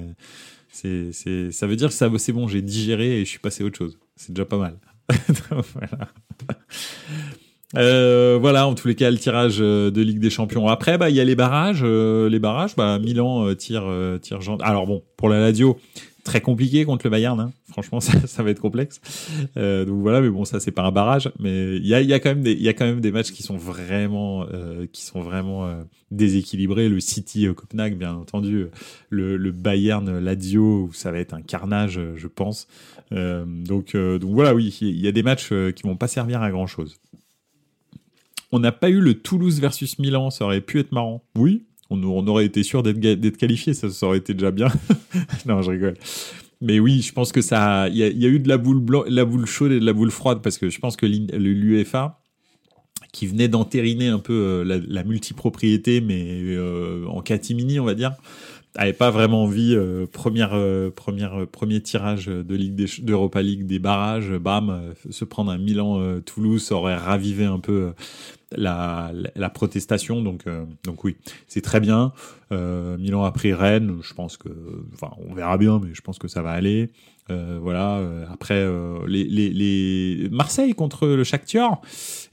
[0.73, 3.99] Ça veut dire que c'est bon, j'ai digéré et je suis passé à autre chose.
[4.17, 4.79] C'est déjà pas mal.
[5.51, 6.09] voilà.
[7.77, 10.67] Euh, voilà, en tous les cas, le tirage euh, de Ligue des Champions.
[10.67, 11.83] Après, bah, il y a les barrages.
[11.85, 13.87] Euh, les barrages, bah, Milan tire,
[14.21, 14.41] tire.
[14.61, 15.79] Alors bon, pour la Lazio,
[16.25, 17.39] très compliqué contre le Bayern.
[17.41, 17.53] Hein.
[17.69, 19.01] Franchement, ça, ça, va être complexe.
[19.57, 22.13] Euh, donc voilà, mais bon, ça c'est pas un barrage, mais il y a, y
[22.13, 25.03] a quand même des, y a quand même des matchs qui sont vraiment, euh, qui
[25.03, 25.69] sont vraiment
[26.11, 26.89] déséquilibrés.
[26.89, 28.67] Le City Copenhague, bien entendu,
[29.09, 32.67] le, le Bayern Lazio, où ça va être un carnage, je pense.
[33.11, 36.67] donc, donc voilà, oui, il y a des matchs qui vont pas servir à grand
[36.67, 36.99] chose.
[38.53, 41.23] On n'a pas eu le Toulouse versus Milan, ça aurait pu être marrant.
[41.37, 44.69] Oui, on, aurait été sûr d'être qualifié, ça, aurait été déjà bien.
[45.47, 45.95] non, je rigole.
[46.61, 49.25] Mais oui, je pense que ça, il y, a eu de la boule blanc, la
[49.25, 52.21] boule chaude et de la boule froide parce que je pense que l'UEFA,
[53.13, 58.13] qui venait d'entériner un peu euh, la, multipropriété, mais euh, en catimini, on va dire,
[58.77, 59.75] avait pas vraiment envie.
[59.75, 60.57] Euh, première,
[60.95, 66.97] première, premier tirage de Ligue d'Europa League des barrages, bam, se prendre un Milan-Toulouse aurait
[66.97, 67.93] ravivé un peu
[68.57, 70.23] la, la, protestation.
[70.23, 72.13] Donc, euh, donc oui, c'est très bien.
[72.53, 73.99] Euh, Milan a pris Rennes.
[74.03, 74.49] Je pense que,
[74.95, 76.91] enfin, on verra bien, mais je pense que ça va aller.
[77.31, 77.99] Euh, voilà.
[77.99, 81.81] Euh, après, euh, les, les, les, Marseille contre le Shakhtar.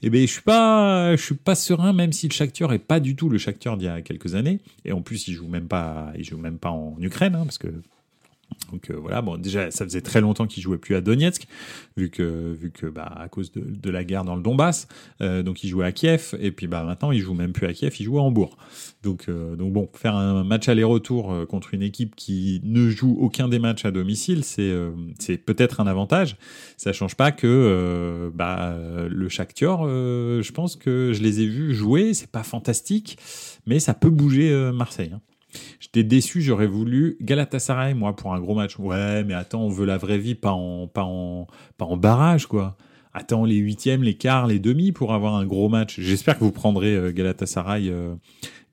[0.02, 3.00] Eh ben, je suis pas, je suis pas serein, même si le Shakhtar est pas
[3.00, 4.60] du tout le Shakhtar d'il y a quelques années.
[4.84, 7.58] Et en plus, il joue même pas, il joue même pas en Ukraine, hein, parce
[7.58, 7.68] que
[8.70, 11.46] donc euh, voilà, bon déjà ça faisait très longtemps qu'il jouait plus à Donetsk,
[11.96, 14.88] vu que vu que bah à cause de, de la guerre dans le Donbass,
[15.20, 17.72] euh, donc il jouait à Kiev et puis bah maintenant il joue même plus à
[17.72, 18.56] Kiev, il joue à Hambourg.
[19.02, 23.48] Donc euh, donc bon, faire un match aller-retour contre une équipe qui ne joue aucun
[23.48, 24.74] des matchs à domicile, c'est
[25.18, 26.36] c'est peut-être un avantage.
[26.76, 28.76] Ça change pas que bah
[29.08, 33.18] le Shakhtar, je pense que je les ai vus jouer, c'est pas fantastique,
[33.66, 35.10] mais ça peut bouger Marseille.
[35.14, 35.20] Hein.
[35.80, 38.78] J'étais déçu, j'aurais voulu Galatasaray, moi, pour un gros match.
[38.78, 42.46] Ouais, mais attends, on veut la vraie vie, pas en, pas en, pas en barrage,
[42.46, 42.76] quoi.
[43.14, 45.98] Attends les huitièmes, les quarts, les demi pour avoir un gros match.
[45.98, 48.14] J'espère que vous prendrez euh, Galatasaray, euh,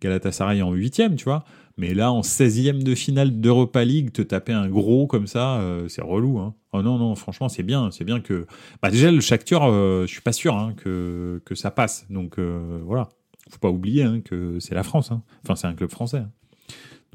[0.01, 1.45] Galatasaray en huitième, tu vois.
[1.77, 5.88] Mais là, en 16e de finale d'Europa League, te taper un gros comme ça, euh,
[5.88, 6.39] c'est relou.
[6.39, 6.53] Hein.
[6.73, 7.91] Oh non, non, franchement, c'est bien.
[7.91, 8.45] C'est bien que.
[8.81, 12.05] Bah, déjà, le Shakhtar, euh, je suis pas sûr hein, que, que ça passe.
[12.09, 13.09] Donc voilà.
[13.49, 15.11] Faut pas oublier hein, que c'est la France.
[15.11, 15.21] Hein.
[15.43, 16.23] Enfin, c'est un club français.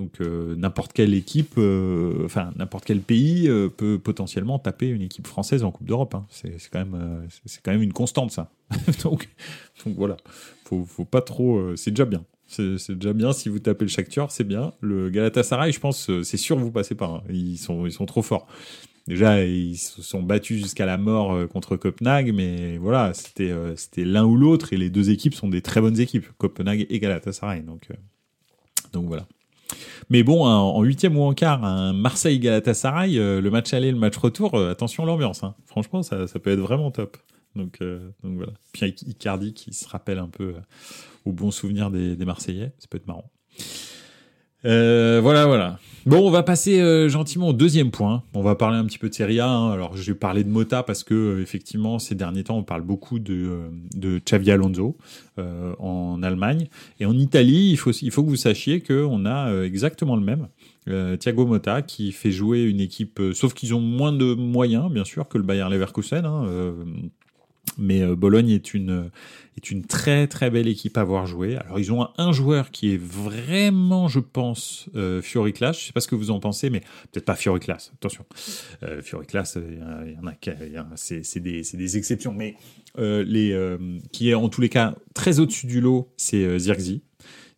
[0.00, 5.02] Donc euh, n'importe quelle équipe, euh, enfin n'importe quel pays euh, peut potentiellement taper une
[5.02, 6.14] équipe française en Coupe d'Europe.
[6.14, 6.24] Hein.
[6.30, 8.50] C'est quand même c'est quand même une constante ça.
[9.04, 9.28] donc
[9.84, 10.16] voilà,
[10.64, 11.76] faut faut pas trop.
[11.76, 12.24] c'est déjà bien.
[12.46, 14.72] C'est déjà bien si vous tapez le Shakhtar, c'est bien.
[14.80, 17.06] Le Galatasaray, je pense, c'est sûr vous passez pas.
[17.06, 17.22] Hein.
[17.28, 18.46] Ils sont ils sont trop forts.
[19.06, 24.24] Déjà, ils se sont battus jusqu'à la mort contre Copenhague, mais voilà, c'était c'était l'un
[24.24, 27.60] ou l'autre, et les deux équipes sont des très bonnes équipes, Copenhague et Galatasaray.
[27.60, 27.88] Donc,
[28.92, 29.26] donc voilà.
[30.08, 34.16] Mais bon, en huitième ou en quart, un Marseille-Galatasaray, euh, le match aller, le match
[34.16, 35.44] retour, euh, attention l'ambiance.
[35.44, 35.54] Hein.
[35.66, 37.16] Franchement, ça, peut être vraiment top.
[37.56, 38.52] Donc, donc voilà.
[38.72, 40.54] Puis Icardi qui se rappelle un peu
[41.24, 43.30] au bon souvenir des, des Marseillais, ça peut être marrant.
[44.64, 45.78] Euh, voilà, voilà.
[46.06, 48.22] Bon, on va passer euh, gentiment au deuxième point.
[48.34, 49.48] On va parler un petit peu de Serie A.
[49.48, 49.72] Hein.
[49.72, 52.82] Alors, je vais parler de Mota parce que euh, effectivement, ces derniers temps, on parle
[52.82, 53.60] beaucoup de,
[53.94, 54.96] de Xavi Alonso
[55.78, 56.68] en Allemagne
[57.00, 57.70] et en Italie.
[57.70, 60.48] Il faut, il faut que vous sachiez qu'on a exactement le même.
[61.18, 65.28] Thiago Motta qui fait jouer une équipe, sauf qu'ils ont moins de moyens, bien sûr,
[65.28, 66.26] que le Bayern Leverkusen.
[66.26, 66.44] Hein,
[67.78, 69.10] mais euh, Bologne est une,
[69.56, 71.56] est une très très belle équipe à voir jouer.
[71.56, 75.72] Alors ils ont un, joueur qui est vraiment, je pense, euh, Fioriclas.
[75.72, 76.80] Je sais pas ce que vous en pensez, mais
[77.12, 77.90] peut-être pas Fioriclas.
[77.94, 78.24] Attention,
[78.82, 82.56] euh, Fioriclas, il y, en a, c'est des, des, exceptions, mais
[82.98, 83.76] euh, les,
[84.12, 87.02] qui est en tous les cas très au-dessus du lot, c'est Zirkzee.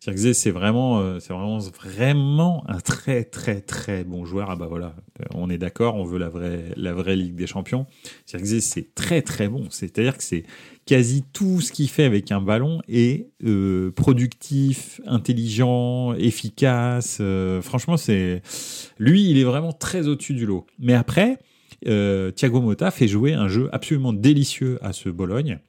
[0.03, 4.49] Zirkzee, c'est vraiment, euh, c'est vraiment, vraiment un très, très, très bon joueur.
[4.49, 4.97] Ah bah voilà,
[5.33, 7.85] on est d'accord, on veut la vraie, la vraie Ligue des Champions.
[8.27, 9.67] Zirkzee, c'est très, très bon.
[9.69, 10.43] C'est-à-dire que c'est
[10.85, 17.19] quasi tout ce qu'il fait avec un ballon est euh, productif, intelligent, efficace.
[17.21, 18.41] Euh, franchement, c'est
[18.99, 20.65] lui, il est vraiment très au-dessus du lot.
[20.79, 21.37] Mais après,
[21.85, 25.59] Thiago Motta fait jouer un jeu absolument délicieux à ce Bologne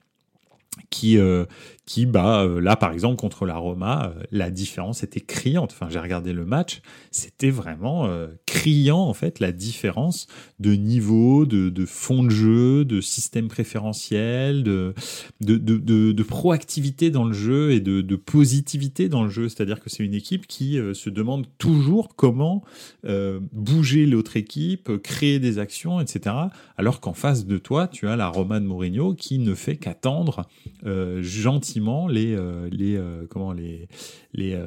[0.90, 1.18] qui,
[1.86, 5.72] qui, bah, euh, là, par exemple, contre la Roma, euh, la différence était criante.
[5.72, 10.28] Enfin, j'ai regardé le match, c'était vraiment euh, criant, en fait, la différence
[10.60, 14.94] de niveau, de, fond de jeu, de système préférentiel, de,
[15.40, 19.48] de, de, proactivité dans le jeu et de, positivité dans le jeu.
[19.48, 22.62] C'est-à-dire que c'est une équipe qui se demande toujours comment
[23.52, 26.36] bouger l'autre équipe, créer des actions, etc.
[26.76, 30.46] Alors qu'en face de toi, tu as la Roma de Mourinho qui ne fait qu'attendre
[31.20, 33.88] gentiment les, euh, les, euh, comment, les,
[34.38, 34.66] euh,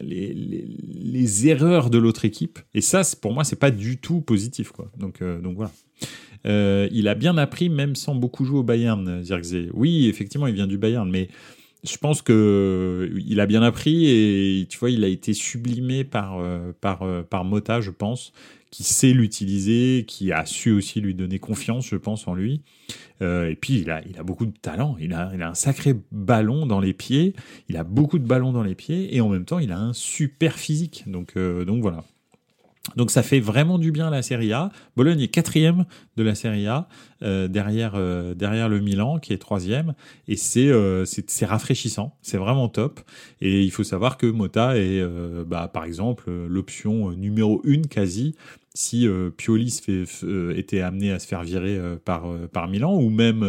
[0.00, 2.58] les, les, les, erreurs de l'autre équipe.
[2.74, 4.72] Et ça, pour moi, c'est pas du tout positif.
[4.72, 4.90] Quoi.
[4.98, 5.70] Donc, donc voilà.
[6.90, 9.70] il a bien appris, même sans beaucoup jouer au Bayern, Zirkzee.
[9.74, 11.28] Oui, effectivement, il vient du Bayern, mais
[11.84, 16.40] je pense que il a bien appris et tu vois, il a été sublimé par,
[16.80, 18.32] par, par Mota, je pense,
[18.70, 22.60] qui sait l'utiliser, qui a su aussi lui donner confiance, je pense, en lui.
[23.22, 24.96] Euh, et puis, il a, il a beaucoup de talent.
[25.00, 27.34] Il a, il a un sacré ballon dans les pieds.
[27.68, 29.16] Il a beaucoup de ballons dans les pieds.
[29.16, 31.04] Et en même temps, il a un super physique.
[31.06, 32.04] Donc, euh, donc voilà.
[32.94, 34.70] Donc ça fait vraiment du bien à la Serie A.
[34.96, 35.84] Bologne est quatrième
[36.16, 36.88] de la Serie A
[37.22, 39.94] euh, derrière euh, derrière le Milan qui est troisième
[40.28, 43.00] et c'est euh, c'est rafraîchissant, c'est vraiment top.
[43.40, 45.02] Et il faut savoir que Mota est
[45.46, 48.34] bah, par exemple l'option numéro une quasi
[48.74, 53.42] si Pioli se fait, était amené à se faire virer par, par Milan, ou même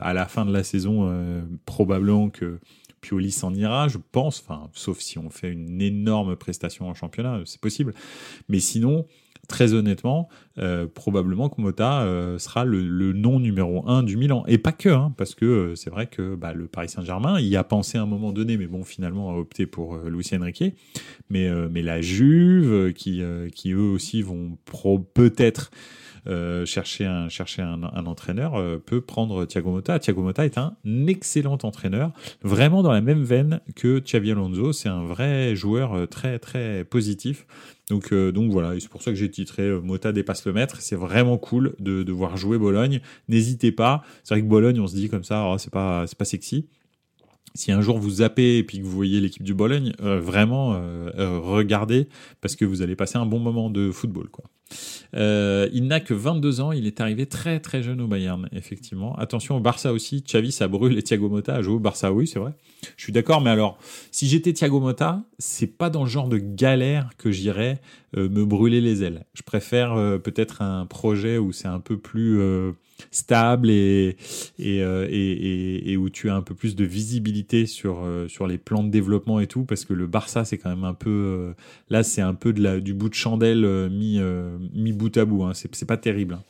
[0.00, 1.08] à la fin de la saison,
[1.66, 2.58] probablement que
[3.02, 7.40] Pioli s'en ira, je pense, enfin, sauf si on fait une énorme prestation en championnat,
[7.44, 7.92] c'est possible.
[8.48, 9.06] Mais sinon,
[9.48, 14.44] très honnêtement, euh, probablement que euh, sera le, le, nom numéro un du Milan.
[14.46, 17.56] Et pas que, hein, parce que euh, c'est vrai que bah, le Paris Saint-Germain y
[17.56, 20.74] a pensé à un moment donné, mais bon, finalement a opté pour Luis Enrique.
[21.28, 23.22] Mais, mais la Juve, qui,
[23.54, 24.56] qui eux aussi vont
[25.14, 25.70] peut-être
[26.28, 29.98] euh, chercher un chercher un, un entraîneur euh, peut prendre Thiago Motta.
[29.98, 30.76] Thiago Motta est un
[31.08, 34.72] excellent entraîneur, vraiment dans la même veine que Xavi Alonso.
[34.72, 37.46] C'est un vrai joueur euh, très très positif.
[37.90, 40.80] Donc, donc voilà, c'est pour ça que j'ai titré Mota dépasse le maître.
[40.80, 43.00] C'est vraiment cool de, de voir jouer Bologne.
[43.28, 44.02] N'hésitez pas.
[44.22, 46.68] C'est vrai que Bologne, on se dit comme ça, oh, c'est pas c'est pas sexy
[47.54, 50.80] si un jour vous zappez et puis que vous voyez l'équipe du Bologne, vraiment
[51.18, 52.08] regardez
[52.40, 54.30] parce que vous allez passer un bon moment de football.
[54.30, 54.44] Quoi.
[55.14, 59.14] Euh, il n'a que 22 ans, il est arrivé très très jeune au Bayern, effectivement.
[59.16, 62.26] Attention au Barça aussi, Xavi ça brûle et Thiago Motta a joué au Barça, oui
[62.26, 62.52] c'est vrai.
[62.96, 63.78] Je suis d'accord, mais alors,
[64.10, 67.80] si j'étais Thiago Motta, c'est pas dans le genre de galère que j'irais
[68.16, 69.24] me brûler les ailes.
[69.34, 72.40] Je préfère euh, peut-être un projet où c'est un peu plus
[73.10, 74.16] stable et
[74.58, 78.84] et, et, et, où tu as un peu plus de visibilité sur sur les plans
[78.84, 81.54] de développement et tout parce que le Barça c'est quand même un peu
[81.90, 84.20] là c'est un peu de la du bout de chandelle mis
[84.74, 85.44] mis bout à bout.
[85.44, 85.52] Hein.
[85.54, 86.34] C'est pas terrible.
[86.34, 86.42] Hein.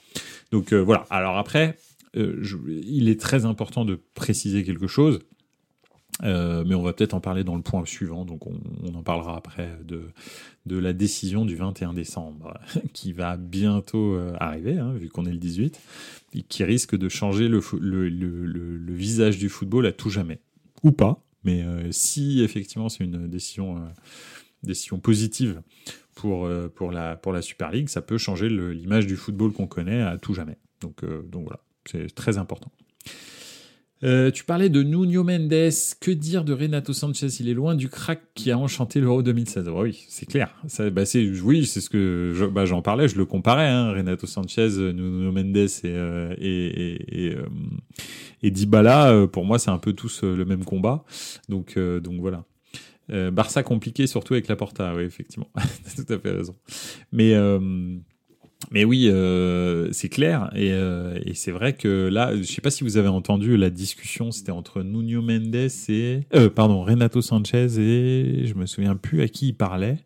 [0.53, 1.05] Donc euh, voilà.
[1.11, 1.77] Alors après,
[2.17, 5.21] euh, il est très important de préciser quelque chose.
[6.23, 9.37] Euh, mais on va peut-être en parler dans le point suivant, donc on, en parlera
[9.37, 10.03] après de,
[10.67, 12.55] de la décision du 21 décembre,
[12.93, 15.81] qui va bientôt arriver, hein, vu qu'on est le 18,
[16.35, 20.39] et qui risque de changer le, le, le, le, visage du football à tout jamais.
[20.83, 23.83] Ou pas, mais si effectivement c'est une décision,
[24.63, 25.63] décision positive
[26.15, 29.67] pour, euh, pour, la, pour la Super League, ça peut changer l'image du football qu'on
[29.67, 30.59] connaît à tout jamais.
[30.81, 32.71] Donc, euh, donc voilà, c'est très important.
[34.05, 35.71] Euh, tu parlais de Nuno Mendes.
[36.01, 37.29] Que dire de Renato Sanchez?
[37.41, 39.69] Il est loin du crack qui a enchanté l'Euro 2016.
[39.69, 40.55] oui, c'est clair.
[40.67, 41.03] Ça, bah,
[41.45, 43.09] oui, c'est ce que bah, j'en parlais.
[43.09, 43.69] Je le comparais.
[43.69, 47.47] Hein, Renato Sanchez, Nuno Mendes et, euh, et, et, euh,
[48.43, 49.27] et, Dybala.
[49.29, 51.05] Pour moi, c'est un peu tous le même combat.
[51.49, 52.45] Donc, donc voilà.
[53.31, 54.95] Barça compliqué, surtout avec la Porta.
[54.97, 55.51] Oui, effectivement.
[55.97, 56.57] tout à fait raison.
[57.13, 57.35] Mais
[58.71, 60.51] mais oui, euh, c'est clair.
[60.55, 63.71] Et, euh, et c'est vrai que là, je sais pas si vous avez entendu la
[63.71, 66.21] discussion, c'était entre Nuno Mendes et...
[66.35, 68.47] Euh, pardon, Renato Sanchez et...
[68.47, 69.99] Je me souviens plus à qui il parlait.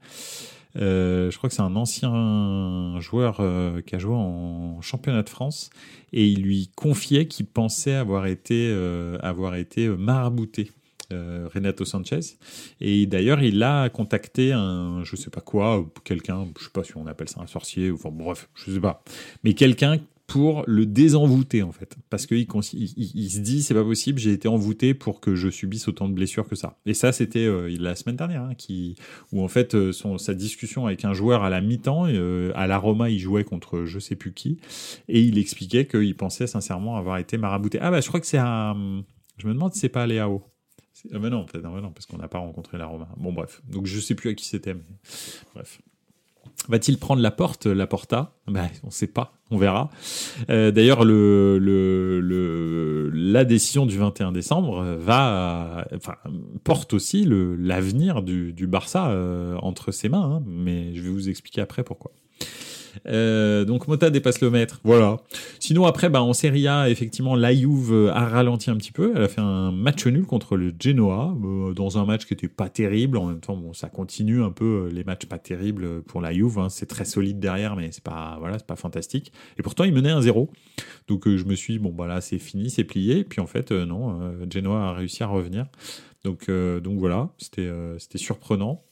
[0.78, 5.28] Euh, je crois que c'est un ancien joueur euh, qui a joué en championnat de
[5.28, 5.70] France
[6.12, 10.70] et il lui confiait qu'il pensait avoir été, euh, avoir été marabouté
[11.10, 12.36] Renato Sanchez.
[12.80, 16.96] Et d'ailleurs, il a contacté un, je sais pas quoi, quelqu'un, je sais pas si
[16.96, 19.02] on appelle ça un sorcier, enfin bref, je sais pas,
[19.44, 24.18] mais quelqu'un pour le désenvoûter en fait, parce qu'il il, se dit c'est pas possible,
[24.18, 26.78] j'ai été envoûté pour que je subisse autant de blessures que ça.
[26.84, 28.96] Et ça c'était euh, la semaine dernière, hein, qui
[29.32, 32.06] où en fait euh, son, sa discussion avec un joueur à la mi-temps,
[32.54, 34.58] à la Roma il jouait contre je sais plus qui,
[35.08, 37.78] et il expliquait qu'il pensait sincèrement avoir été marabouté.
[37.80, 39.04] Ah bah je crois que c'est un,
[39.38, 40.42] je me demande si c'est pas Léao.
[41.12, 43.08] Ah ben non, fait, non, non, parce qu'on n'a pas rencontré la Roma.
[43.16, 43.62] Bon, bref.
[43.68, 44.80] Donc, je sais plus à qui c'était, mais
[45.54, 45.80] bref.
[46.68, 48.34] Va-t-il prendre la porte, la Porta?
[48.48, 49.90] Ben, On ne sait pas, on verra.
[50.48, 56.14] Euh, D'ailleurs, le, le, le, la décision du 21 décembre va, enfin,
[56.64, 61.28] porte aussi l'avenir du, du Barça euh, entre ses mains, hein, mais je vais vous
[61.28, 62.12] expliquer après pourquoi.
[63.06, 65.18] Euh, donc Mota dépasse le mètre, voilà.
[65.60, 69.12] Sinon après, bah, en Serie A, effectivement, la Juve a ralenti un petit peu.
[69.14, 72.48] Elle a fait un match nul contre le Genoa, euh, dans un match qui était
[72.48, 73.18] pas terrible.
[73.18, 76.32] En même temps, bon, ça continue un peu euh, les matchs pas terribles pour la
[76.32, 76.58] Juve.
[76.58, 76.68] Hein.
[76.68, 79.32] C'est très solide derrière, mais c'est pas, voilà, c'est pas fantastique.
[79.58, 80.50] Et pourtant, il menait un 0
[81.08, 83.18] Donc je me suis dit, bon, bah c'est fini, c'est plié.
[83.18, 85.66] Et puis en fait, non, Genoa a réussi à revenir.
[86.24, 88.82] Donc, donc voilà, c'était c'était surprenant.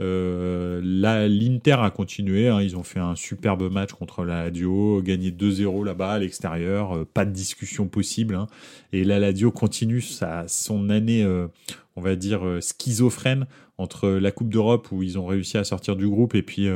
[0.00, 5.30] Euh, L'Inter a continué, hein, ils ont fait un superbe match contre la Ladio, gagné
[5.30, 8.34] 2-0 là-bas à l'extérieur, euh, pas de discussion possible.
[8.34, 8.46] Hein.
[8.92, 11.48] Et la Ladio continue sa, son année, euh,
[11.96, 16.08] on va dire, schizophrène entre la Coupe d'Europe où ils ont réussi à sortir du
[16.08, 16.66] groupe et puis,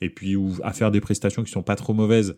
[0.00, 2.36] et puis où, à faire des prestations qui sont pas trop mauvaises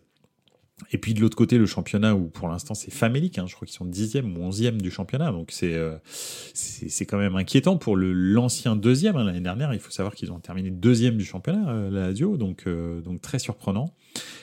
[0.93, 3.65] et puis de l'autre côté, le championnat où pour l'instant c'est famélique, hein, je crois
[3.67, 7.97] qu'ils sont dixième ou onzième du championnat, donc c'est euh, c'est quand même inquiétant pour
[7.97, 9.17] le l'ancien deuxième.
[9.17, 12.37] Hein, L'année dernière, il faut savoir qu'ils ont terminé deuxième du championnat, euh, la Lazio,
[12.37, 13.95] donc euh, donc très surprenant.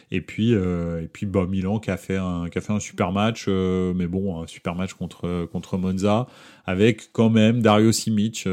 [0.09, 3.11] Et puis et puis bah, Milan qui a fait un qui a fait un super
[3.11, 6.27] match, mais bon un super match contre contre Monza
[6.65, 8.47] avec quand même Dario Simic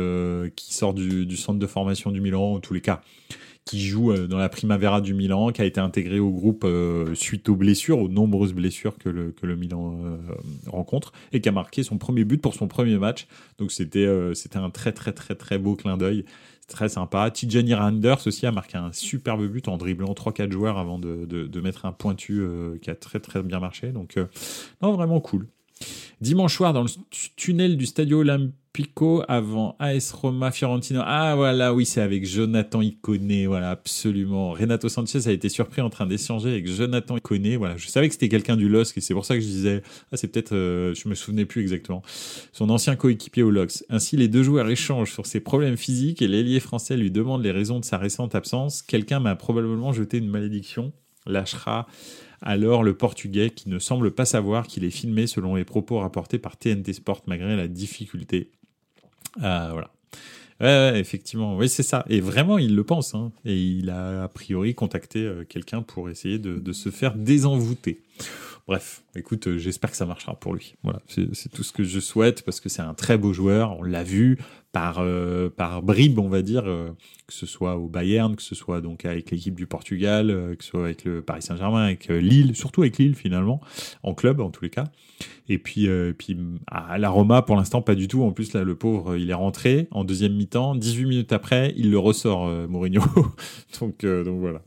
[0.57, 3.03] qui sort du, du centre de formation du Milan en tous les cas
[3.71, 7.15] qui joue euh, dans la Primavera du Milan, qui a été intégré au groupe euh,
[7.15, 10.17] suite aux blessures, aux nombreuses blessures que le, que le Milan euh,
[10.67, 13.29] rencontre, et qui a marqué son premier but pour son premier match.
[13.59, 16.25] Donc c'était c'était un très très très très beau clin d'œil.
[16.67, 17.31] Très sympa.
[17.31, 21.47] Tijani Randers aussi a marqué un superbe but en dribblant 3-4 joueurs avant de, de,
[21.47, 22.45] de, mettre un pointu
[22.81, 23.89] qui a très très bien marché.
[23.89, 24.17] Donc,
[24.81, 25.49] non, vraiment cool.
[26.21, 26.89] Dimanche soir, dans le
[27.37, 31.01] tunnel du Stadio Olimpico, avant AS Roma Fiorentino.
[31.03, 34.53] Ah voilà, oui, c'est avec Jonathan Iconé, voilà, absolument.
[34.53, 37.57] Renato Sanchez a été surpris en train d'échanger avec Jonathan Iconé.
[37.57, 39.83] Voilà, je savais que c'était quelqu'un du LOSC et c'est pour ça que je disais,
[40.13, 42.03] ah, c'est peut-être, euh, je me souvenais plus exactement,
[42.53, 43.85] son ancien coéquipier au LOSC.
[43.89, 47.51] Ainsi, les deux joueurs échangent sur ses problèmes physiques et l'ailier français lui demande les
[47.51, 48.83] raisons de sa récente absence.
[48.83, 50.93] Quelqu'un m'a probablement jeté une malédiction,
[51.25, 51.87] lâchera
[52.43, 56.39] alors le Portugais qui ne semble pas savoir qu'il est filmé selon les propos rapportés
[56.39, 58.51] par TNT Sport malgré la difficulté.
[59.43, 59.91] Euh, voilà.
[60.61, 62.05] Ouais, effectivement, oui, c'est ça.
[62.09, 63.15] Et vraiment, il le pense.
[63.15, 63.33] Hein.
[63.47, 68.03] Et il a a priori contacté euh, quelqu'un pour essayer de, de, se faire désenvoûter.
[68.69, 70.75] Bref, écoute, euh, j'espère que ça marchera pour lui.
[70.83, 73.79] Voilà, c'est tout ce que je souhaite parce que c'est un très beau joueur.
[73.79, 74.39] On l'a vu
[74.73, 76.91] par euh, par bribes, on va dire, euh,
[77.27, 80.71] que ce soit au Bayern, que ce soit donc avec l'équipe du Portugal, que ce
[80.71, 83.61] soit avec le Paris Saint-Germain, avec Lille, surtout avec Lille finalement,
[84.03, 84.85] en club en tous les cas.
[85.49, 88.23] Et puis puis à la Roma pour l'instant pas du tout.
[88.23, 90.75] En plus là, le pauvre, il est rentré en deuxième mi-temps.
[90.75, 93.03] 18 minutes après, il le ressort Mourinho.
[93.81, 94.63] donc donc voilà.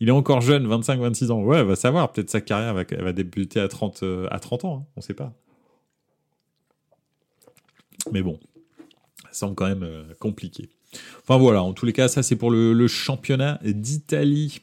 [0.00, 1.42] Il est encore jeune, 25-26 ans.
[1.42, 2.12] Ouais, va savoir.
[2.12, 4.76] Peut-être sa carrière va, va débuter à 30, euh, à 30 ans.
[4.76, 4.86] Hein.
[4.96, 5.32] On ne sait pas.
[8.12, 8.38] Mais bon,
[9.38, 10.68] semble quand même euh, compliqué.
[11.22, 14.60] Enfin voilà, en tous les cas, ça c'est pour le, championnat d'Italie.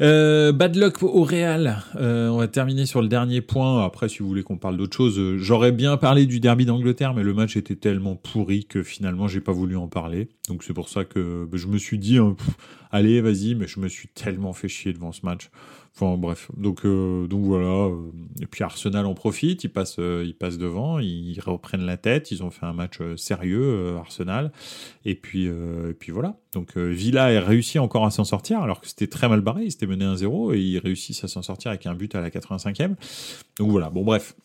[0.00, 1.82] Euh, bad luck au Real.
[1.96, 3.84] Euh, on va terminer sur le dernier point.
[3.84, 7.24] Après, si vous voulez qu'on parle d'autre chose, j'aurais bien parlé du derby d'Angleterre, mais
[7.24, 10.28] le match était tellement pourri que finalement, j'ai pas voulu en parler.
[10.48, 12.36] Donc c'est pour ça que bah, je me suis dit, hein,
[12.92, 15.50] allez, vas-y, mais je me suis tellement fait chier devant ce match.
[16.00, 17.88] Enfin bref, donc euh, donc voilà.
[18.40, 22.44] Et puis Arsenal en profite, ils passent ils passent devant, ils reprennent la tête, ils
[22.44, 24.52] ont fait un match sérieux Arsenal.
[25.04, 26.36] Et puis et puis voilà.
[26.52, 29.72] Donc Villa a réussi encore à s'en sortir alors que c'était très mal barré, ils
[29.72, 32.94] s'étaient mené 1-0 et ils réussissent à s'en sortir avec un but à la 85e.
[33.58, 33.90] Donc voilà.
[33.90, 34.36] Bon bref,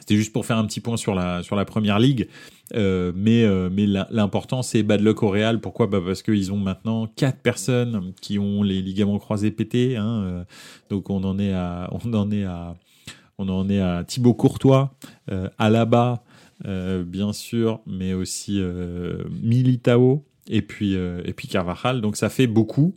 [0.00, 2.28] c'était juste pour faire un petit point sur la, sur la première ligue.
[2.74, 5.60] Euh, mais euh, mais l'important, c'est bad luck au Real.
[5.60, 5.86] Pourquoi?
[5.86, 9.96] Bah Parce qu'ils ont maintenant quatre personnes qui ont les ligaments croisés pétés.
[9.96, 10.44] Hein, euh,
[10.90, 12.76] donc on en est à, on en est à,
[13.38, 14.94] on en est à Thibaut Courtois,
[15.58, 16.22] Alaba,
[16.64, 18.60] bien sûr, mais aussi
[19.42, 22.00] Militao et puis, et puis Carvajal.
[22.00, 22.94] Donc ça fait beaucoup.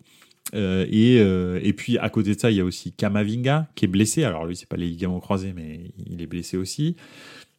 [0.54, 3.86] Euh, et, euh, et puis à côté de ça, il y a aussi Kamavinga qui
[3.86, 4.24] est blessé.
[4.24, 6.96] Alors lui, c'est pas les ligaments croisés, mais il est blessé aussi.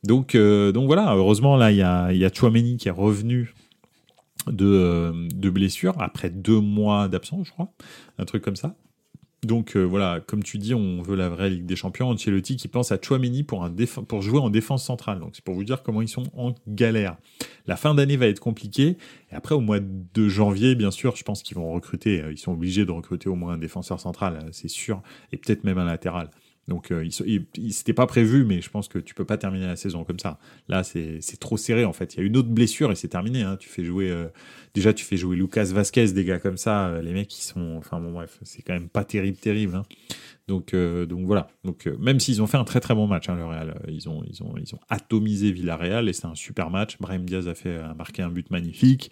[0.05, 2.93] Donc, euh, donc voilà, heureusement, là, il y a, il y a Chouameni qui est
[2.93, 3.55] revenu
[4.49, 7.73] de, de blessure après deux mois d'absence, je crois.
[8.19, 8.75] Un truc comme ça.
[9.45, 12.09] Donc euh, voilà, comme tu dis, on veut la vraie Ligue des Champions.
[12.11, 13.69] Ancelotti qui pense à Chouameni pour,
[14.07, 15.19] pour jouer en défense centrale.
[15.19, 17.17] Donc c'est pour vous dire comment ils sont en galère.
[17.67, 18.97] La fin d'année va être compliquée.
[19.33, 22.23] Et après, au mois de janvier, bien sûr, je pense qu'ils vont recruter.
[22.23, 25.03] Euh, ils sont obligés de recruter au moins un défenseur central, euh, c'est sûr.
[25.33, 26.31] Et peut-être même un latéral.
[26.69, 27.09] Donc, euh,
[27.71, 30.39] c'était pas prévu, mais je pense que tu peux pas terminer la saison comme ça.
[30.69, 32.15] Là, c'est trop serré en fait.
[32.15, 33.43] Il y a une autre blessure et c'est terminé.
[33.43, 33.57] Hein.
[33.59, 34.29] Tu fais jouer, euh,
[34.73, 36.87] déjà, tu fais jouer Lucas Vasquez, des gars comme ça.
[36.87, 39.75] Euh, les mecs, qui sont, enfin bon, bref, c'est quand même pas terrible, terrible.
[39.75, 39.83] Hein.
[40.47, 41.49] Donc, donc voilà.
[41.65, 44.23] Donc, même s'ils ont fait un très très bon match, hein, le Real, ils ont,
[44.29, 46.99] ils ont, ils ont atomisé Villarreal et c'est un super match.
[47.01, 49.11] Brahim Diaz a fait, marqué un but magnifique.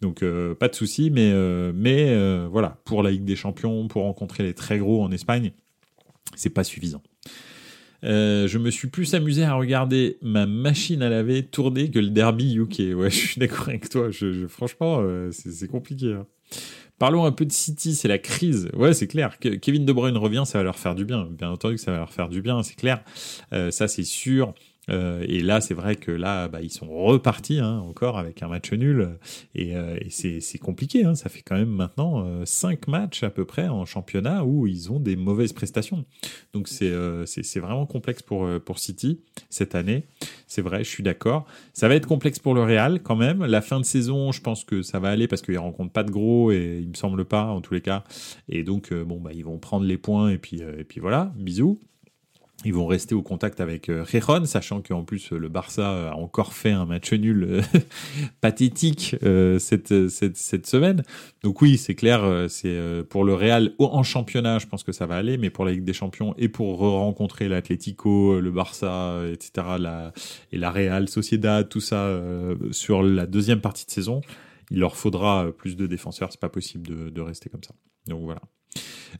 [0.00, 0.24] Donc,
[0.58, 1.10] pas de souci.
[1.10, 1.32] Mais,
[1.72, 5.52] mais voilà, pour la Ligue des Champions, pour rencontrer les très gros en Espagne
[6.36, 7.02] c'est pas suffisant.
[8.02, 12.08] Euh, je me suis plus amusé à regarder ma machine à laver tourner que le
[12.08, 12.96] derby UK.
[12.96, 14.10] Ouais, je suis d'accord avec toi.
[14.10, 16.14] Je, franchement, euh, c'est compliqué.
[16.14, 16.26] Hein.
[16.98, 18.68] Parlons un peu de City, c'est la crise.
[18.74, 19.38] Ouais, c'est clair.
[19.38, 21.26] Que Kevin De Bruyne revient, ça va leur faire du bien.
[21.30, 23.02] Bien entendu que ça va leur faire du bien, c'est clair.
[23.54, 24.54] Euh, ça, c'est sûr.
[24.90, 28.48] Euh, et là, c'est vrai que là, bah, ils sont repartis hein, encore avec un
[28.48, 29.18] match nul.
[29.54, 31.04] Et, euh, c'est compliqué.
[31.04, 31.14] Hein.
[31.14, 34.90] Ça fait quand même maintenant euh, cinq matchs à peu près en championnat où ils
[34.90, 36.04] ont des mauvaises prestations.
[36.52, 36.90] Donc c'est
[37.60, 40.04] vraiment complexe pour, pour City cette année.
[40.46, 41.46] C'est vrai, je suis d'accord.
[41.72, 43.44] Ça va être complexe pour le Real quand même.
[43.44, 46.10] La fin de saison, je pense que ça va aller parce qu'ils rencontrent pas de
[46.10, 48.04] gros et il me semble pas en tous les cas.
[48.48, 50.60] Et donc, bon, bah, ils vont prendre les points et puis
[51.00, 51.78] voilà, bisous.
[52.66, 54.04] Ils vont rester au contact avec euh,
[54.44, 57.62] sachant qu'en plus le Barça a encore fait un match nul euh,
[58.42, 61.02] pathétique euh, cette, cette, semaine.
[61.42, 65.16] Donc oui, c'est clair, c'est pour le Real en championnat, je pense que ça va
[65.16, 69.66] aller, mais pour la Ligue des Champions et pour rencontrer l'Atlético, le Barça, etc.,
[70.52, 72.20] et la Real Sociedad, tout ça
[72.72, 74.20] sur la deuxième partie de saison,
[74.70, 76.30] il leur faudra plus de défenseurs.
[76.30, 77.74] C'est pas possible de, de rester comme ça.
[78.06, 78.42] Donc voilà.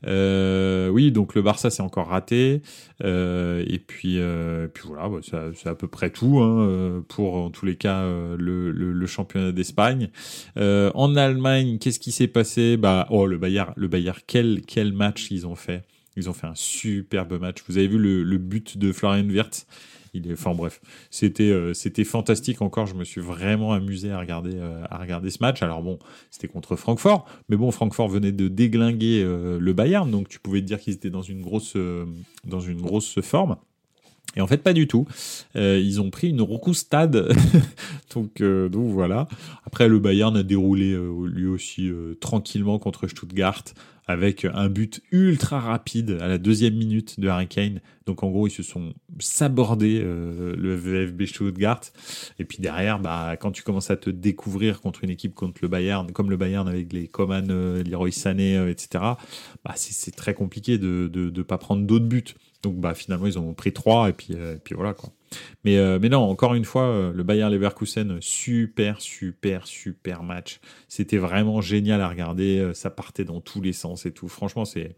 [0.07, 2.61] Euh, oui, donc le Barça c'est encore raté.
[3.03, 5.19] Euh, et puis, euh, puis voilà, bah,
[5.55, 8.03] c'est à peu près tout hein, pour en tous les cas
[8.37, 10.09] le, le, championnat d'Espagne.
[10.57, 12.77] en Allemagne, qu'est-ce qui s'est passé?
[12.77, 15.83] Bah oh le Bayern, le Bayern, quel quel match ils ont fait?
[16.17, 17.63] Ils ont fait un superbe match.
[17.67, 19.65] Vous avez vu le, le but de Florian Wirtz?
[20.13, 22.61] Il est, enfin bref, c'était euh, c'était fantastique.
[22.61, 25.61] Encore, je me suis vraiment amusé à regarder euh, à regarder ce match.
[25.61, 30.27] Alors bon, c'était contre Francfort, mais bon, Francfort venait de déglinguer euh, le Bayern, donc
[30.27, 31.77] tu pouvais te dire qu'ils étaient dans une grosse
[32.45, 33.57] dans une grosse forme.
[34.37, 35.05] Et en fait, pas du tout.
[35.55, 37.33] ils ont pris une stade
[38.15, 39.27] donc, donc voilà.
[39.65, 43.65] Après, le Bayern a déroulé lui aussi tranquillement contre Stuttgart
[44.07, 47.81] avec un but ultra rapide à la deuxième minute de Harry Kane.
[48.05, 51.81] Donc en gros, ils se sont sabordés euh, le VfB Stuttgart.
[52.39, 55.67] Et puis derrière, bah, quand tu commences à te découvrir contre une équipe contre le
[55.67, 59.03] Bayern, comme le Bayern avec les Coman, euh, Leroy euh, etc.,
[59.63, 62.23] bah, c'est très compliqué de ne pas prendre d'autres buts.
[62.63, 65.11] Donc bah, finalement, ils ont pris trois et puis, et puis voilà quoi.
[65.63, 70.59] Mais, euh, mais non, encore une fois, euh, le Bayern Leverkusen, super, super, super match.
[70.87, 72.59] C'était vraiment génial à regarder.
[72.59, 74.27] Euh, ça partait dans tous les sens et tout.
[74.27, 74.95] Franchement, c'est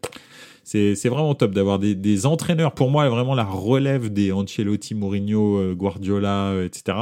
[0.63, 2.73] c'est vraiment top d'avoir des, des, entraîneurs.
[2.73, 6.97] Pour moi, vraiment la relève des Ancelotti, Mourinho, Guardiola, etc.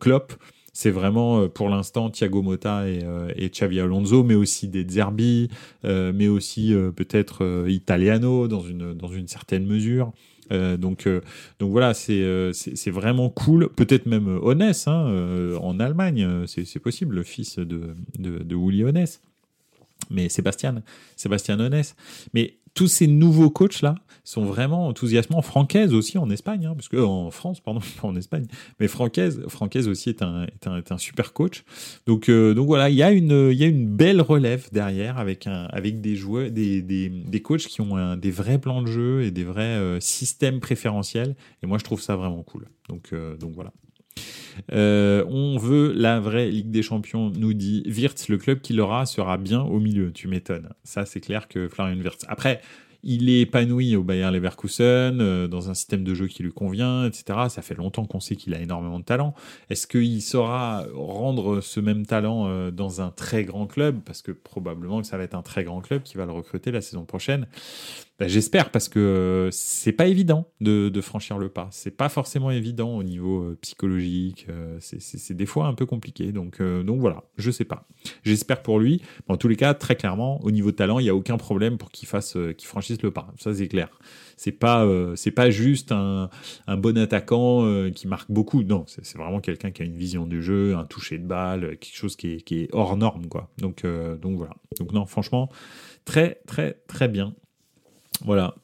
[0.00, 0.32] Klopp.
[0.72, 3.00] C'est vraiment pour l'instant Thiago Motta et,
[3.36, 5.50] et, Xavi Alonso, mais aussi des Zerbi,
[5.84, 10.10] mais aussi peut-être Italiano dans une, dans une certaine mesure.
[10.52, 11.20] Euh, donc, euh,
[11.58, 13.68] donc voilà, euh, c'est c'est vraiment cool.
[13.70, 19.04] Peut-être même Honest hein, en Allemagne, c'est possible, le fils de, de, de.
[20.10, 20.82] Mais Sébastien,
[21.16, 21.96] Sébastien Honest.
[22.34, 25.42] Mais tous ces nouveaux coachs là sont vraiment enthousiasmants.
[25.42, 28.46] Francaise aussi en Espagne, hein, parce que en France, pardon, pas en Espagne,
[28.80, 31.64] mais Francaise, Francaise aussi est un, est un, est un super coach.
[32.06, 35.18] Donc, euh, donc voilà, il y a une, il y a une belle relève derrière
[35.18, 38.82] avec un, avec des joueurs, des, des, des coachs qui ont un, des vrais plans
[38.82, 41.36] de jeu et des vrais euh, systèmes préférentiels.
[41.62, 42.66] Et moi, je trouve ça vraiment cool.
[42.88, 43.72] Donc, euh, donc voilà.
[44.72, 48.28] Euh, on veut la vraie Ligue des Champions, nous dit Wirtz.
[48.28, 50.12] Le club qui l'aura sera bien au milieu.
[50.12, 50.70] Tu m'étonnes.
[50.84, 52.24] Ça, c'est clair que Florian Wirtz.
[52.28, 52.60] Après,
[53.06, 57.06] il est épanoui au Bayer Leverkusen, euh, dans un système de jeu qui lui convient,
[57.06, 57.38] etc.
[57.50, 59.34] Ça fait longtemps qu'on sait qu'il a énormément de talent.
[59.68, 64.00] Est-ce qu'il saura rendre ce même talent euh, dans un très grand club?
[64.04, 66.72] Parce que probablement que ça va être un très grand club qui va le recruter
[66.72, 67.46] la saison prochaine.
[68.20, 71.66] Ben, j'espère parce que euh, c'est pas évident de, de, franchir le pas.
[71.72, 74.46] C'est pas forcément évident au niveau euh, psychologique.
[74.48, 76.30] Euh, c'est des fois un peu compliqué.
[76.30, 77.88] Donc, donc voilà, je sais pas.
[78.22, 79.02] J'espère pour lui.
[79.28, 81.90] en tous les cas, très clairement, au niveau talent, il y a aucun problème pour
[81.90, 83.32] qu'il fasse, qu'il franchisse le pas.
[83.36, 83.88] Ça c'est clair.
[84.36, 84.86] C'est pas,
[85.16, 86.30] c'est pas juste un,
[86.68, 88.62] un bon attaquant qui marque beaucoup.
[88.62, 91.96] Non, c'est vraiment quelqu'un qui a une vision du jeu, un toucher de balle, quelque
[91.96, 93.50] chose qui est, qui est hors norme quoi.
[93.58, 94.54] Donc, donc voilà.
[94.78, 95.50] Donc non, franchement,
[96.04, 97.34] très très très bien.
[98.24, 98.54] Voilà.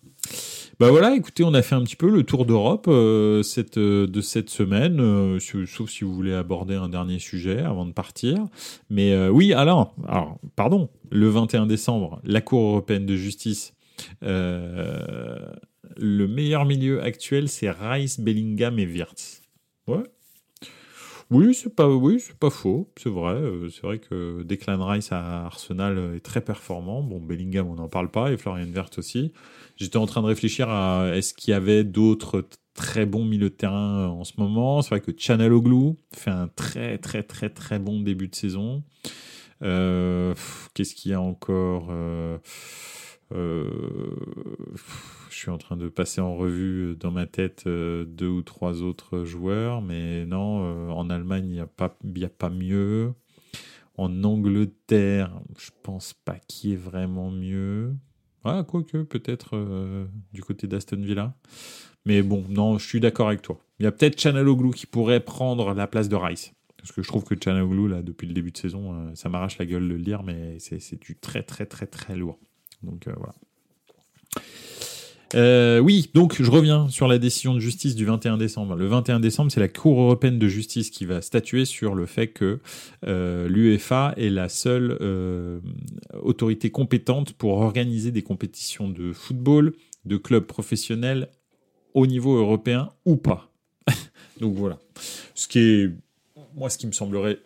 [0.80, 4.06] Bah voilà, écoutez, on a fait un petit peu le tour d'Europe euh, cette, euh,
[4.06, 8.46] de cette semaine, euh, sauf si vous voulez aborder un dernier sujet avant de partir.
[8.88, 9.94] Mais oui, alors,
[10.56, 13.74] pardon, le 21 décembre, la Cour européenne de justice,
[14.22, 15.58] le
[15.98, 19.42] meilleur milieu actuel, c'est Rice, Bellingham et Wirtz.
[19.86, 20.04] Ouais,
[21.30, 23.34] oui, c'est pas, oui, c'est pas faux, c'est vrai.
[23.34, 27.02] Euh, c'est vrai que Declan Rice à Arsenal est très performant.
[27.02, 29.32] Bon, Bellingham, on n'en parle pas, et Florian Vert aussi.
[29.76, 33.54] J'étais en train de réfléchir à est-ce qu'il y avait d'autres très bons milieux de
[33.54, 34.82] terrain en ce moment?
[34.82, 38.82] C'est vrai que Chanaloglu fait un très, très, très, très bon début de saison.
[39.62, 40.34] Euh,
[40.74, 42.38] qu'est-ce qu'il y a encore euh,
[45.30, 48.82] je suis en train de passer en revue dans ma tête euh, deux ou trois
[48.82, 51.66] autres joueurs, mais non, euh, en Allemagne, il n'y a,
[52.28, 53.14] pas, mieux.
[53.96, 57.94] En Angleterre, je pense pas qu'il y ait vraiment mieux.
[58.44, 61.34] Ah, quoique, peut-être euh, du côté d'Aston Villa.
[62.06, 63.60] Mais bon, non, je suis d'accord avec toi.
[63.78, 66.52] Il y a peut-être Chanaloglu qui pourrait prendre la place de Rice.
[66.78, 69.66] Parce que je trouve que Chanaloglu, là, depuis le début de saison, ça m'arrache la
[69.66, 72.38] gueule de le dire, mais c'est du très, très, très, très lourd.
[72.82, 73.34] Donc voilà.
[75.34, 78.74] Euh, oui, donc je reviens sur la décision de justice du 21 décembre.
[78.74, 82.28] Le 21 décembre, c'est la Cour européenne de justice qui va statuer sur le fait
[82.28, 82.58] que
[83.06, 85.60] euh, l'UEFA est la seule euh,
[86.22, 89.74] autorité compétente pour organiser des compétitions de football,
[90.04, 91.28] de clubs professionnels
[91.94, 93.52] au niveau européen ou pas.
[94.40, 94.78] donc voilà.
[95.34, 95.90] Ce qui est
[96.54, 97.38] moi, ce qui me semblerait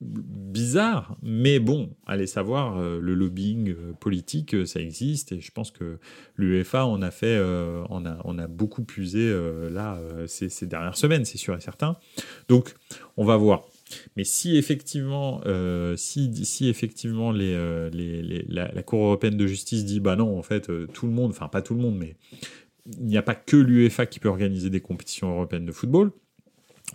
[0.00, 5.50] bizarre, mais bon, allez savoir, euh, le lobbying euh, politique, euh, ça existe, et je
[5.50, 5.98] pense que
[6.36, 7.38] l'UEFA en a fait,
[7.88, 9.34] on, a, on a beaucoup puisé
[9.70, 11.96] là ces, dernières semaines, c'est sûr et certain.
[12.48, 12.74] Donc,
[13.16, 13.64] on va voir.
[14.16, 15.40] Mais si effectivement,
[15.96, 21.06] si, si effectivement la, la, Cour européenne de justice dit bah non, en fait, tout
[21.06, 22.16] le monde, enfin pas tout le monde, mais
[22.98, 26.12] il n'y a pas que l'UEFA qui peut organiser des compétitions européennes de football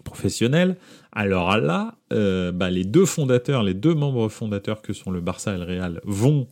[0.02, 0.78] professionnel.
[1.12, 5.56] Alors là, euh, bah, les deux fondateurs, les deux membres fondateurs que sont le Barça
[5.56, 6.48] et le Real vont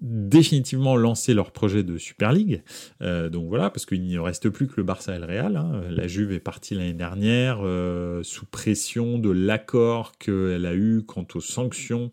[0.00, 2.62] définitivement lancer leur projet de Super League.
[3.00, 5.56] Euh, donc voilà, parce qu'il ne reste plus que le Barça et le Real.
[5.56, 5.82] Hein.
[5.90, 11.26] La Juve est partie l'année dernière euh, sous pression de l'accord qu'elle a eu quant
[11.34, 12.10] aux sanctions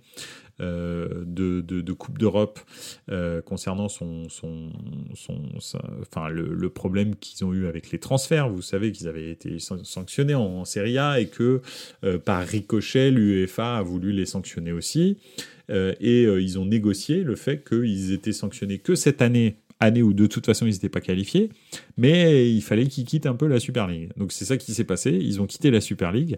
[0.64, 2.60] euh, de, Coupe d'Europe
[3.12, 4.72] euh, concernant son, son,
[6.02, 8.50] enfin, le, problème qu'ils ont eu avec les transferts.
[8.50, 11.62] Vous savez qu'ils avaient été sanctionnés en, Serie A et que
[12.04, 15.18] euh, par ricochet, l'UEFA a voulu les sanctionner aussi.
[15.70, 20.28] et ils ont négocié le fait qu'ils étaient sanctionnés que cette année année où de
[20.28, 21.50] toute façon ils n'étaient pas qualifiés,
[21.98, 24.10] mais il fallait qu'ils quittent un peu la Super League.
[24.18, 26.38] Donc c'est ça qui s'est passé, ils ont quitté la Super League,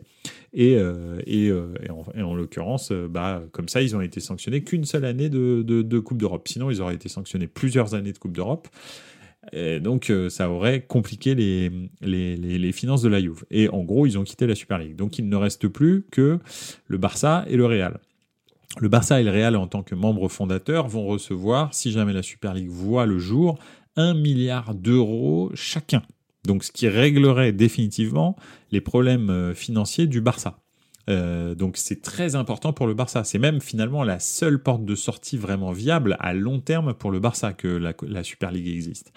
[0.56, 5.04] et, euh, euh, en, l'occurrence, euh, bah, comme ça, ils ont été sanctionnés qu'une seule
[5.04, 6.48] année de, Coupe d'Europe.
[6.48, 8.68] Sinon, ils auraient été sanctionnés plusieurs années de Coupe d'Europe.
[9.54, 11.72] Donc ça aurait compliqué les,
[12.02, 13.46] les, les, finances de la Juve.
[13.52, 14.96] Et en gros, ils ont quitté la Super League.
[14.96, 16.40] Donc il ne reste plus que
[16.88, 18.00] le Barça et le Real.
[18.80, 22.24] Le Barça et le Real, en tant que membres fondateurs, vont recevoir, si jamais la
[22.24, 23.58] Super League voit le jour,
[23.96, 26.02] un milliard d'euros chacun.
[26.46, 28.36] Donc ce qui réglerait définitivement
[28.72, 30.60] les problèmes euh, financiers du Barça.
[31.10, 33.24] Euh, donc c'est très important pour le Barça.
[33.24, 37.20] C'est même finalement la seule porte de sortie vraiment viable à long terme pour le
[37.20, 39.12] Barça que la, la Super League existe.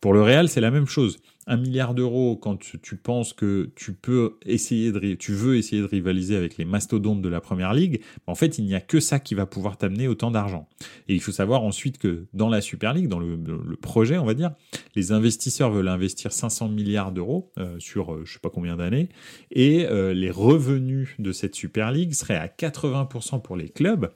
[0.00, 1.18] Pour le Real, c'est la même chose.
[1.46, 5.86] Un milliard d'euros quand tu, penses que tu peux essayer de, tu veux essayer de
[5.86, 9.18] rivaliser avec les mastodontes de la première ligue, en fait, il n'y a que ça
[9.18, 10.68] qui va pouvoir t'amener autant d'argent.
[11.08, 13.36] Et il faut savoir ensuite que dans la Super League, dans le,
[13.80, 14.52] projet, on va dire,
[14.94, 19.08] les investisseurs veulent investir 500 milliards d'euros euh, sur euh, je sais pas combien d'années,
[19.50, 24.12] et euh, les revenus de cette Super League seraient à 80% pour les clubs,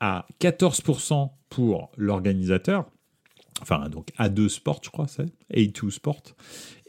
[0.00, 2.86] à 14% pour l'organisateur
[3.62, 6.22] enfin donc A2 Sport, je crois, c'est A2 Sport,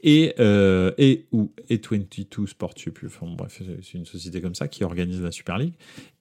[0.07, 4.53] et, euh, et ou A22 Sport, je sais plus, enfin, bref, c'est une société comme
[4.53, 5.73] ça qui organise la Super League,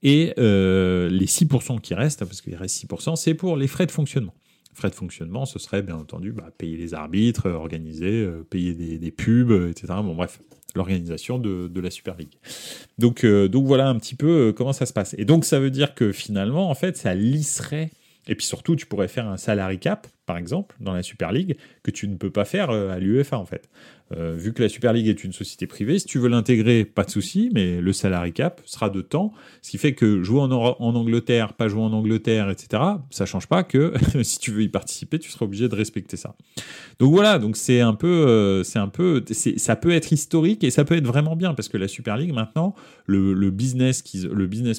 [0.03, 3.91] et euh, les 6% qui restent, parce qu'il reste 6%, c'est pour les frais de
[3.91, 4.35] fonctionnement.
[4.73, 9.11] Frais de fonctionnement, ce serait bien entendu bah, payer les arbitres, organiser, euh, payer des,
[9.11, 9.87] pubs, etc.
[10.03, 10.41] Bon, bref,
[10.75, 12.39] l'organisation de, de, la Super League.
[12.99, 15.15] Donc, donc voilà un petit peu comment ça se passe.
[15.19, 17.91] Et donc ça veut dire que finalement, en fait, ça lisserait
[18.27, 21.57] et puis surtout, tu pourrais faire un salary cap, par exemple, dans la Super League,
[21.83, 23.69] que tu ne peux pas faire euh, à l'UEFA, en fait.
[24.13, 27.05] Euh, vu que la Super League est une société privée, si tu veux l'intégrer, pas
[27.05, 30.51] de souci, mais le salary cap sera de temps, ce qui fait que jouer en,
[30.53, 35.19] Angleterre, pas jouer en Angleterre, etc., ça change pas que si tu veux y participer,
[35.19, 36.37] tu seras obligé de respecter ça.
[36.99, 39.25] Donc voilà, donc c'est un peu, euh, c'est un peu,
[39.57, 42.35] ça peut être historique et ça peut être vraiment bien parce que la Super League
[42.35, 42.75] maintenant,
[43.07, 44.03] le, business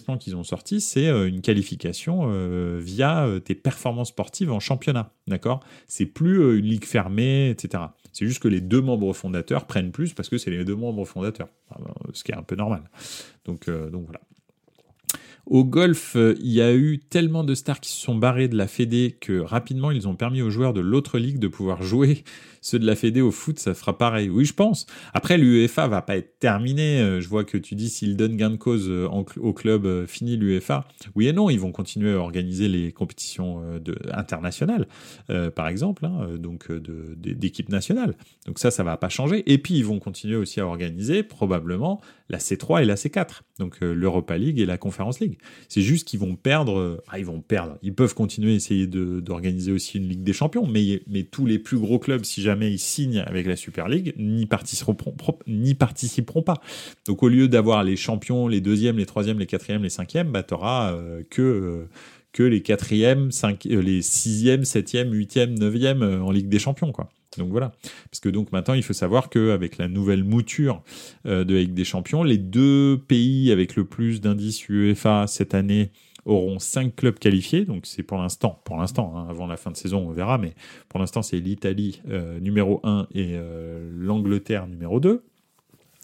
[0.02, 2.30] plan qu'ils ont sorti, c'est une qualification
[2.78, 5.64] via tes performances sportives en championnat, d'accord?
[5.88, 7.84] C'est plus une ligue fermée, etc.
[8.14, 11.06] C'est juste que les deux membres fondateurs prennent plus parce que c'est les deux membres
[11.06, 11.50] fondateurs,
[12.14, 12.84] ce qui est un peu normal.
[13.44, 14.22] Donc, euh, donc voilà.
[15.48, 18.58] Au golf, euh, il y a eu tellement de stars qui se sont barrés de
[18.58, 22.24] la Fédé que rapidement ils ont permis aux joueurs de l'autre ligue de pouvoir jouer
[22.62, 24.28] ceux de la Fédé au foot, ça fera pareil.
[24.28, 24.88] Oui, je pense.
[25.14, 27.00] Après, l'UEFA va pas être terminé.
[27.00, 30.36] Euh, je vois que tu dis s'ils donnent gain de cause euh, au club, fini
[30.36, 30.88] l'UEFA.
[31.14, 33.62] Oui et non, ils vont continuer à organiser les compétitions
[34.12, 34.88] internationales,
[35.56, 38.16] par exemple, hein, donc d'équipes nationales.
[38.48, 39.44] Donc ça, ça va pas changer.
[39.52, 43.80] Et puis, ils vont continuer aussi à organiser probablement la C3 et la C4, donc
[43.82, 45.35] l'Europa League et la Conference League.
[45.70, 47.04] C'est juste qu'ils vont perdre.
[47.08, 47.78] Ah, ils vont perdre.
[47.82, 51.60] Ils peuvent continuer à essayer d'organiser aussi une Ligue des Champions, mais, mais tous les
[51.60, 55.16] plus gros clubs, si jamais ils signent avec la Super League, n'y participeront,
[56.42, 56.62] pas.
[57.06, 60.44] Donc au lieu d'avoir les champions, les deuxièmes, les troisièmes, les quatrièmes, les cinquièmes, bah,
[60.44, 61.90] tu n'auras euh, que, euh,
[62.32, 66.92] que les quatrièmes, euh, les sixièmes, septièmes, huitièmes, neuvièmes en Ligue des Champions.
[66.92, 67.10] quoi.
[67.38, 67.72] Donc voilà.
[68.10, 70.82] Parce que donc maintenant, il faut savoir qu'avec la nouvelle mouture
[71.26, 75.92] de Ligue des Champions, les deux pays avec le plus d'indices UEFA cette année
[76.26, 77.66] auront cinq clubs qualifiés.
[77.66, 80.54] Donc c'est pour l'instant, pour l'instant, hein, avant la fin de saison, on verra, mais
[80.90, 85.24] pour l'instant, c'est l'Italie euh, numéro 1 et euh, l'Angleterre numéro 2.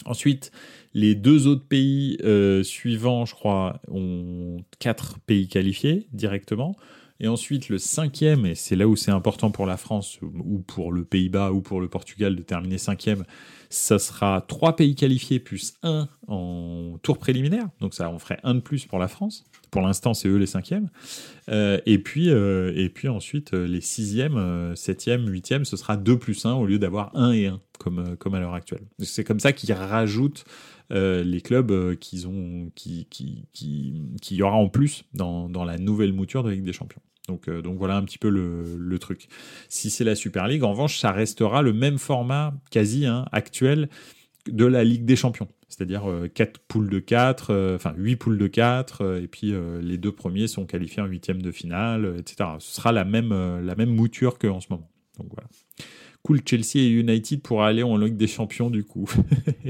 [0.05, 0.51] Ensuite,
[0.93, 6.75] les deux autres pays euh, suivants, je crois, ont quatre pays qualifiés directement.
[7.23, 10.91] Et ensuite, le cinquième, et c'est là où c'est important pour la France, ou pour
[10.91, 13.25] le Pays-Bas, ou pour le Portugal de terminer cinquième,
[13.69, 17.69] ça sera trois pays qualifiés plus un en tour préliminaire.
[17.79, 19.43] Donc ça, on ferait un de plus pour la France.
[19.69, 20.89] Pour l'instant, c'est eux les cinquièmes.
[21.49, 26.17] Euh, et, puis, euh, et puis ensuite, euh, les sixièmes, septièmes, huitièmes, ce sera 2
[26.17, 28.83] plus 1 au lieu d'avoir 1 et 1 comme, comme à l'heure actuelle.
[28.97, 30.43] C'est comme ça qu'ils rajoutent
[30.89, 35.77] les clubs qu'ils ont, qui, qui, qui, qui, y aura en plus dans, dans la
[35.77, 37.01] nouvelle mouture de Ligue des Champions.
[37.31, 39.27] Donc, donc, voilà un petit peu le, truc.
[39.69, 43.89] Si c'est la Super League, en revanche, ça restera le même format quasi hein, actuel
[44.47, 46.03] de la Ligue des Champions c'est-à-dire
[46.33, 49.97] 4 euh, poules de 4, euh, enfin 8 poules de 4, euh, et puis les
[49.97, 52.51] deux premiers sont qualifiés en huitième de finale, etc.
[52.59, 53.31] Ce sera la même,
[53.63, 54.89] la même mouture qu'en ce moment.
[55.17, 55.47] Donc voilà.
[56.23, 59.09] Cool, Chelsea et United pour aller en Ligue des Champions du coup.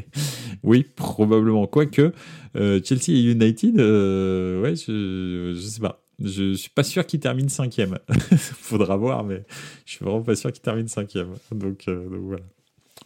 [0.63, 1.65] oui, probablement.
[1.67, 2.11] Quoique,
[2.55, 6.00] Chelsea et United, ouais, je, je sais pas.
[6.23, 7.97] Je suis pas sûr qu'ils terminent cinquième.
[8.37, 9.43] Faudra voir, mais
[9.85, 11.33] je suis vraiment pas sûr qu'ils terminent cinquième.
[11.51, 12.43] Donc, donc voilà.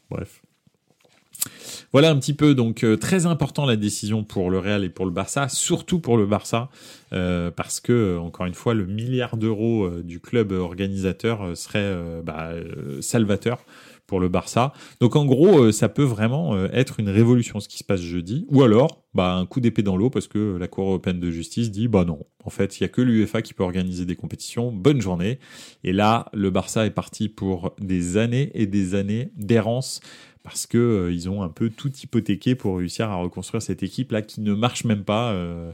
[0.09, 0.41] Bref.
[1.91, 5.05] Voilà un petit peu, donc euh, très important la décision pour le Real et pour
[5.05, 6.69] le Barça, surtout pour le Barça,
[7.13, 12.51] euh, parce que, euh, encore une fois, le milliard d'euros du club organisateur serait bah,
[13.01, 13.59] salvateur
[14.07, 14.73] pour le Barça.
[14.99, 18.63] Donc en gros, ça peut vraiment être une révolution ce qui se passe jeudi, ou
[18.63, 21.87] alors bah, un coup d'épée dans l'eau parce que la Cour européenne de justice dit
[21.87, 24.71] bah non, en fait il y a que l'UEFA qui peut organiser des compétitions.
[24.71, 25.39] Bonne journée.
[25.83, 30.01] Et là, le Barça est parti pour des années et des années d'errance
[30.43, 34.11] parce que euh, ils ont un peu tout hypothéqué pour réussir à reconstruire cette équipe
[34.11, 35.31] là qui ne marche même pas.
[35.31, 35.71] Euh,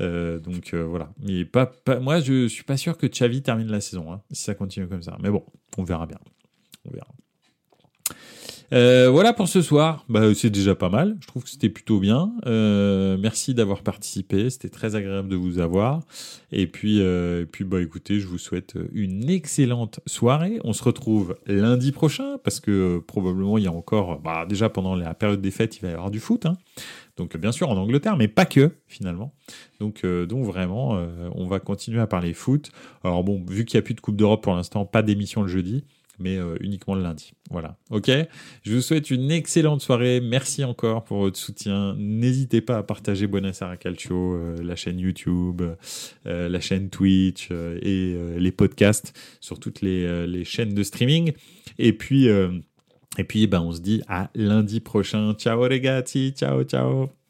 [0.00, 1.10] euh, donc voilà.
[1.22, 4.54] Mais pas, moi, je suis pas sûr que Xavi termine la saison hein, si ça
[4.54, 5.16] continue comme ça.
[5.22, 5.44] Mais bon,
[5.78, 6.18] on verra bien.
[6.84, 7.08] On verra.
[8.72, 10.04] Euh, voilà pour ce soir.
[10.08, 11.16] Bah, c'est déjà pas mal.
[11.20, 12.32] Je trouve que c'était plutôt bien.
[12.46, 14.50] Euh, merci d'avoir participé.
[14.50, 16.00] C'était très agréable de vous avoir.
[16.50, 20.60] Et puis, euh, et puis, bah, écoutez, je vous souhaite une excellente soirée.
[20.64, 24.94] On se retrouve lundi prochain parce que probablement il y a encore, bah, déjà pendant
[24.94, 26.46] la période des fêtes, il va y avoir du foot.
[26.46, 26.54] Hein.
[27.16, 29.34] Donc bien sûr en Angleterre, mais pas que finalement.
[29.78, 30.98] Donc, donc vraiment,
[31.36, 32.72] on va continuer à parler foot.
[33.04, 35.48] Alors bon, vu qu'il n'y a plus de Coupe d'Europe pour l'instant, pas d'émission le
[35.48, 35.84] jeudi
[36.18, 37.32] mais euh, uniquement le lundi.
[37.50, 37.76] Voilà.
[37.90, 38.10] Ok?
[38.62, 40.20] Je vous souhaite une excellente soirée.
[40.20, 41.94] Merci encore pour votre soutien.
[41.98, 45.62] N'hésitez pas à partager Buenos Aires Calcio, euh, la chaîne YouTube,
[46.26, 51.32] euh, la chaîne Twitch et les podcasts sur toutes les, les, chaînes de streaming.
[51.78, 55.34] Et puis, et puis ben, on se dit à lundi prochain.
[55.34, 56.32] Ciao, ragazzi.
[56.36, 57.23] Ciao, ciao.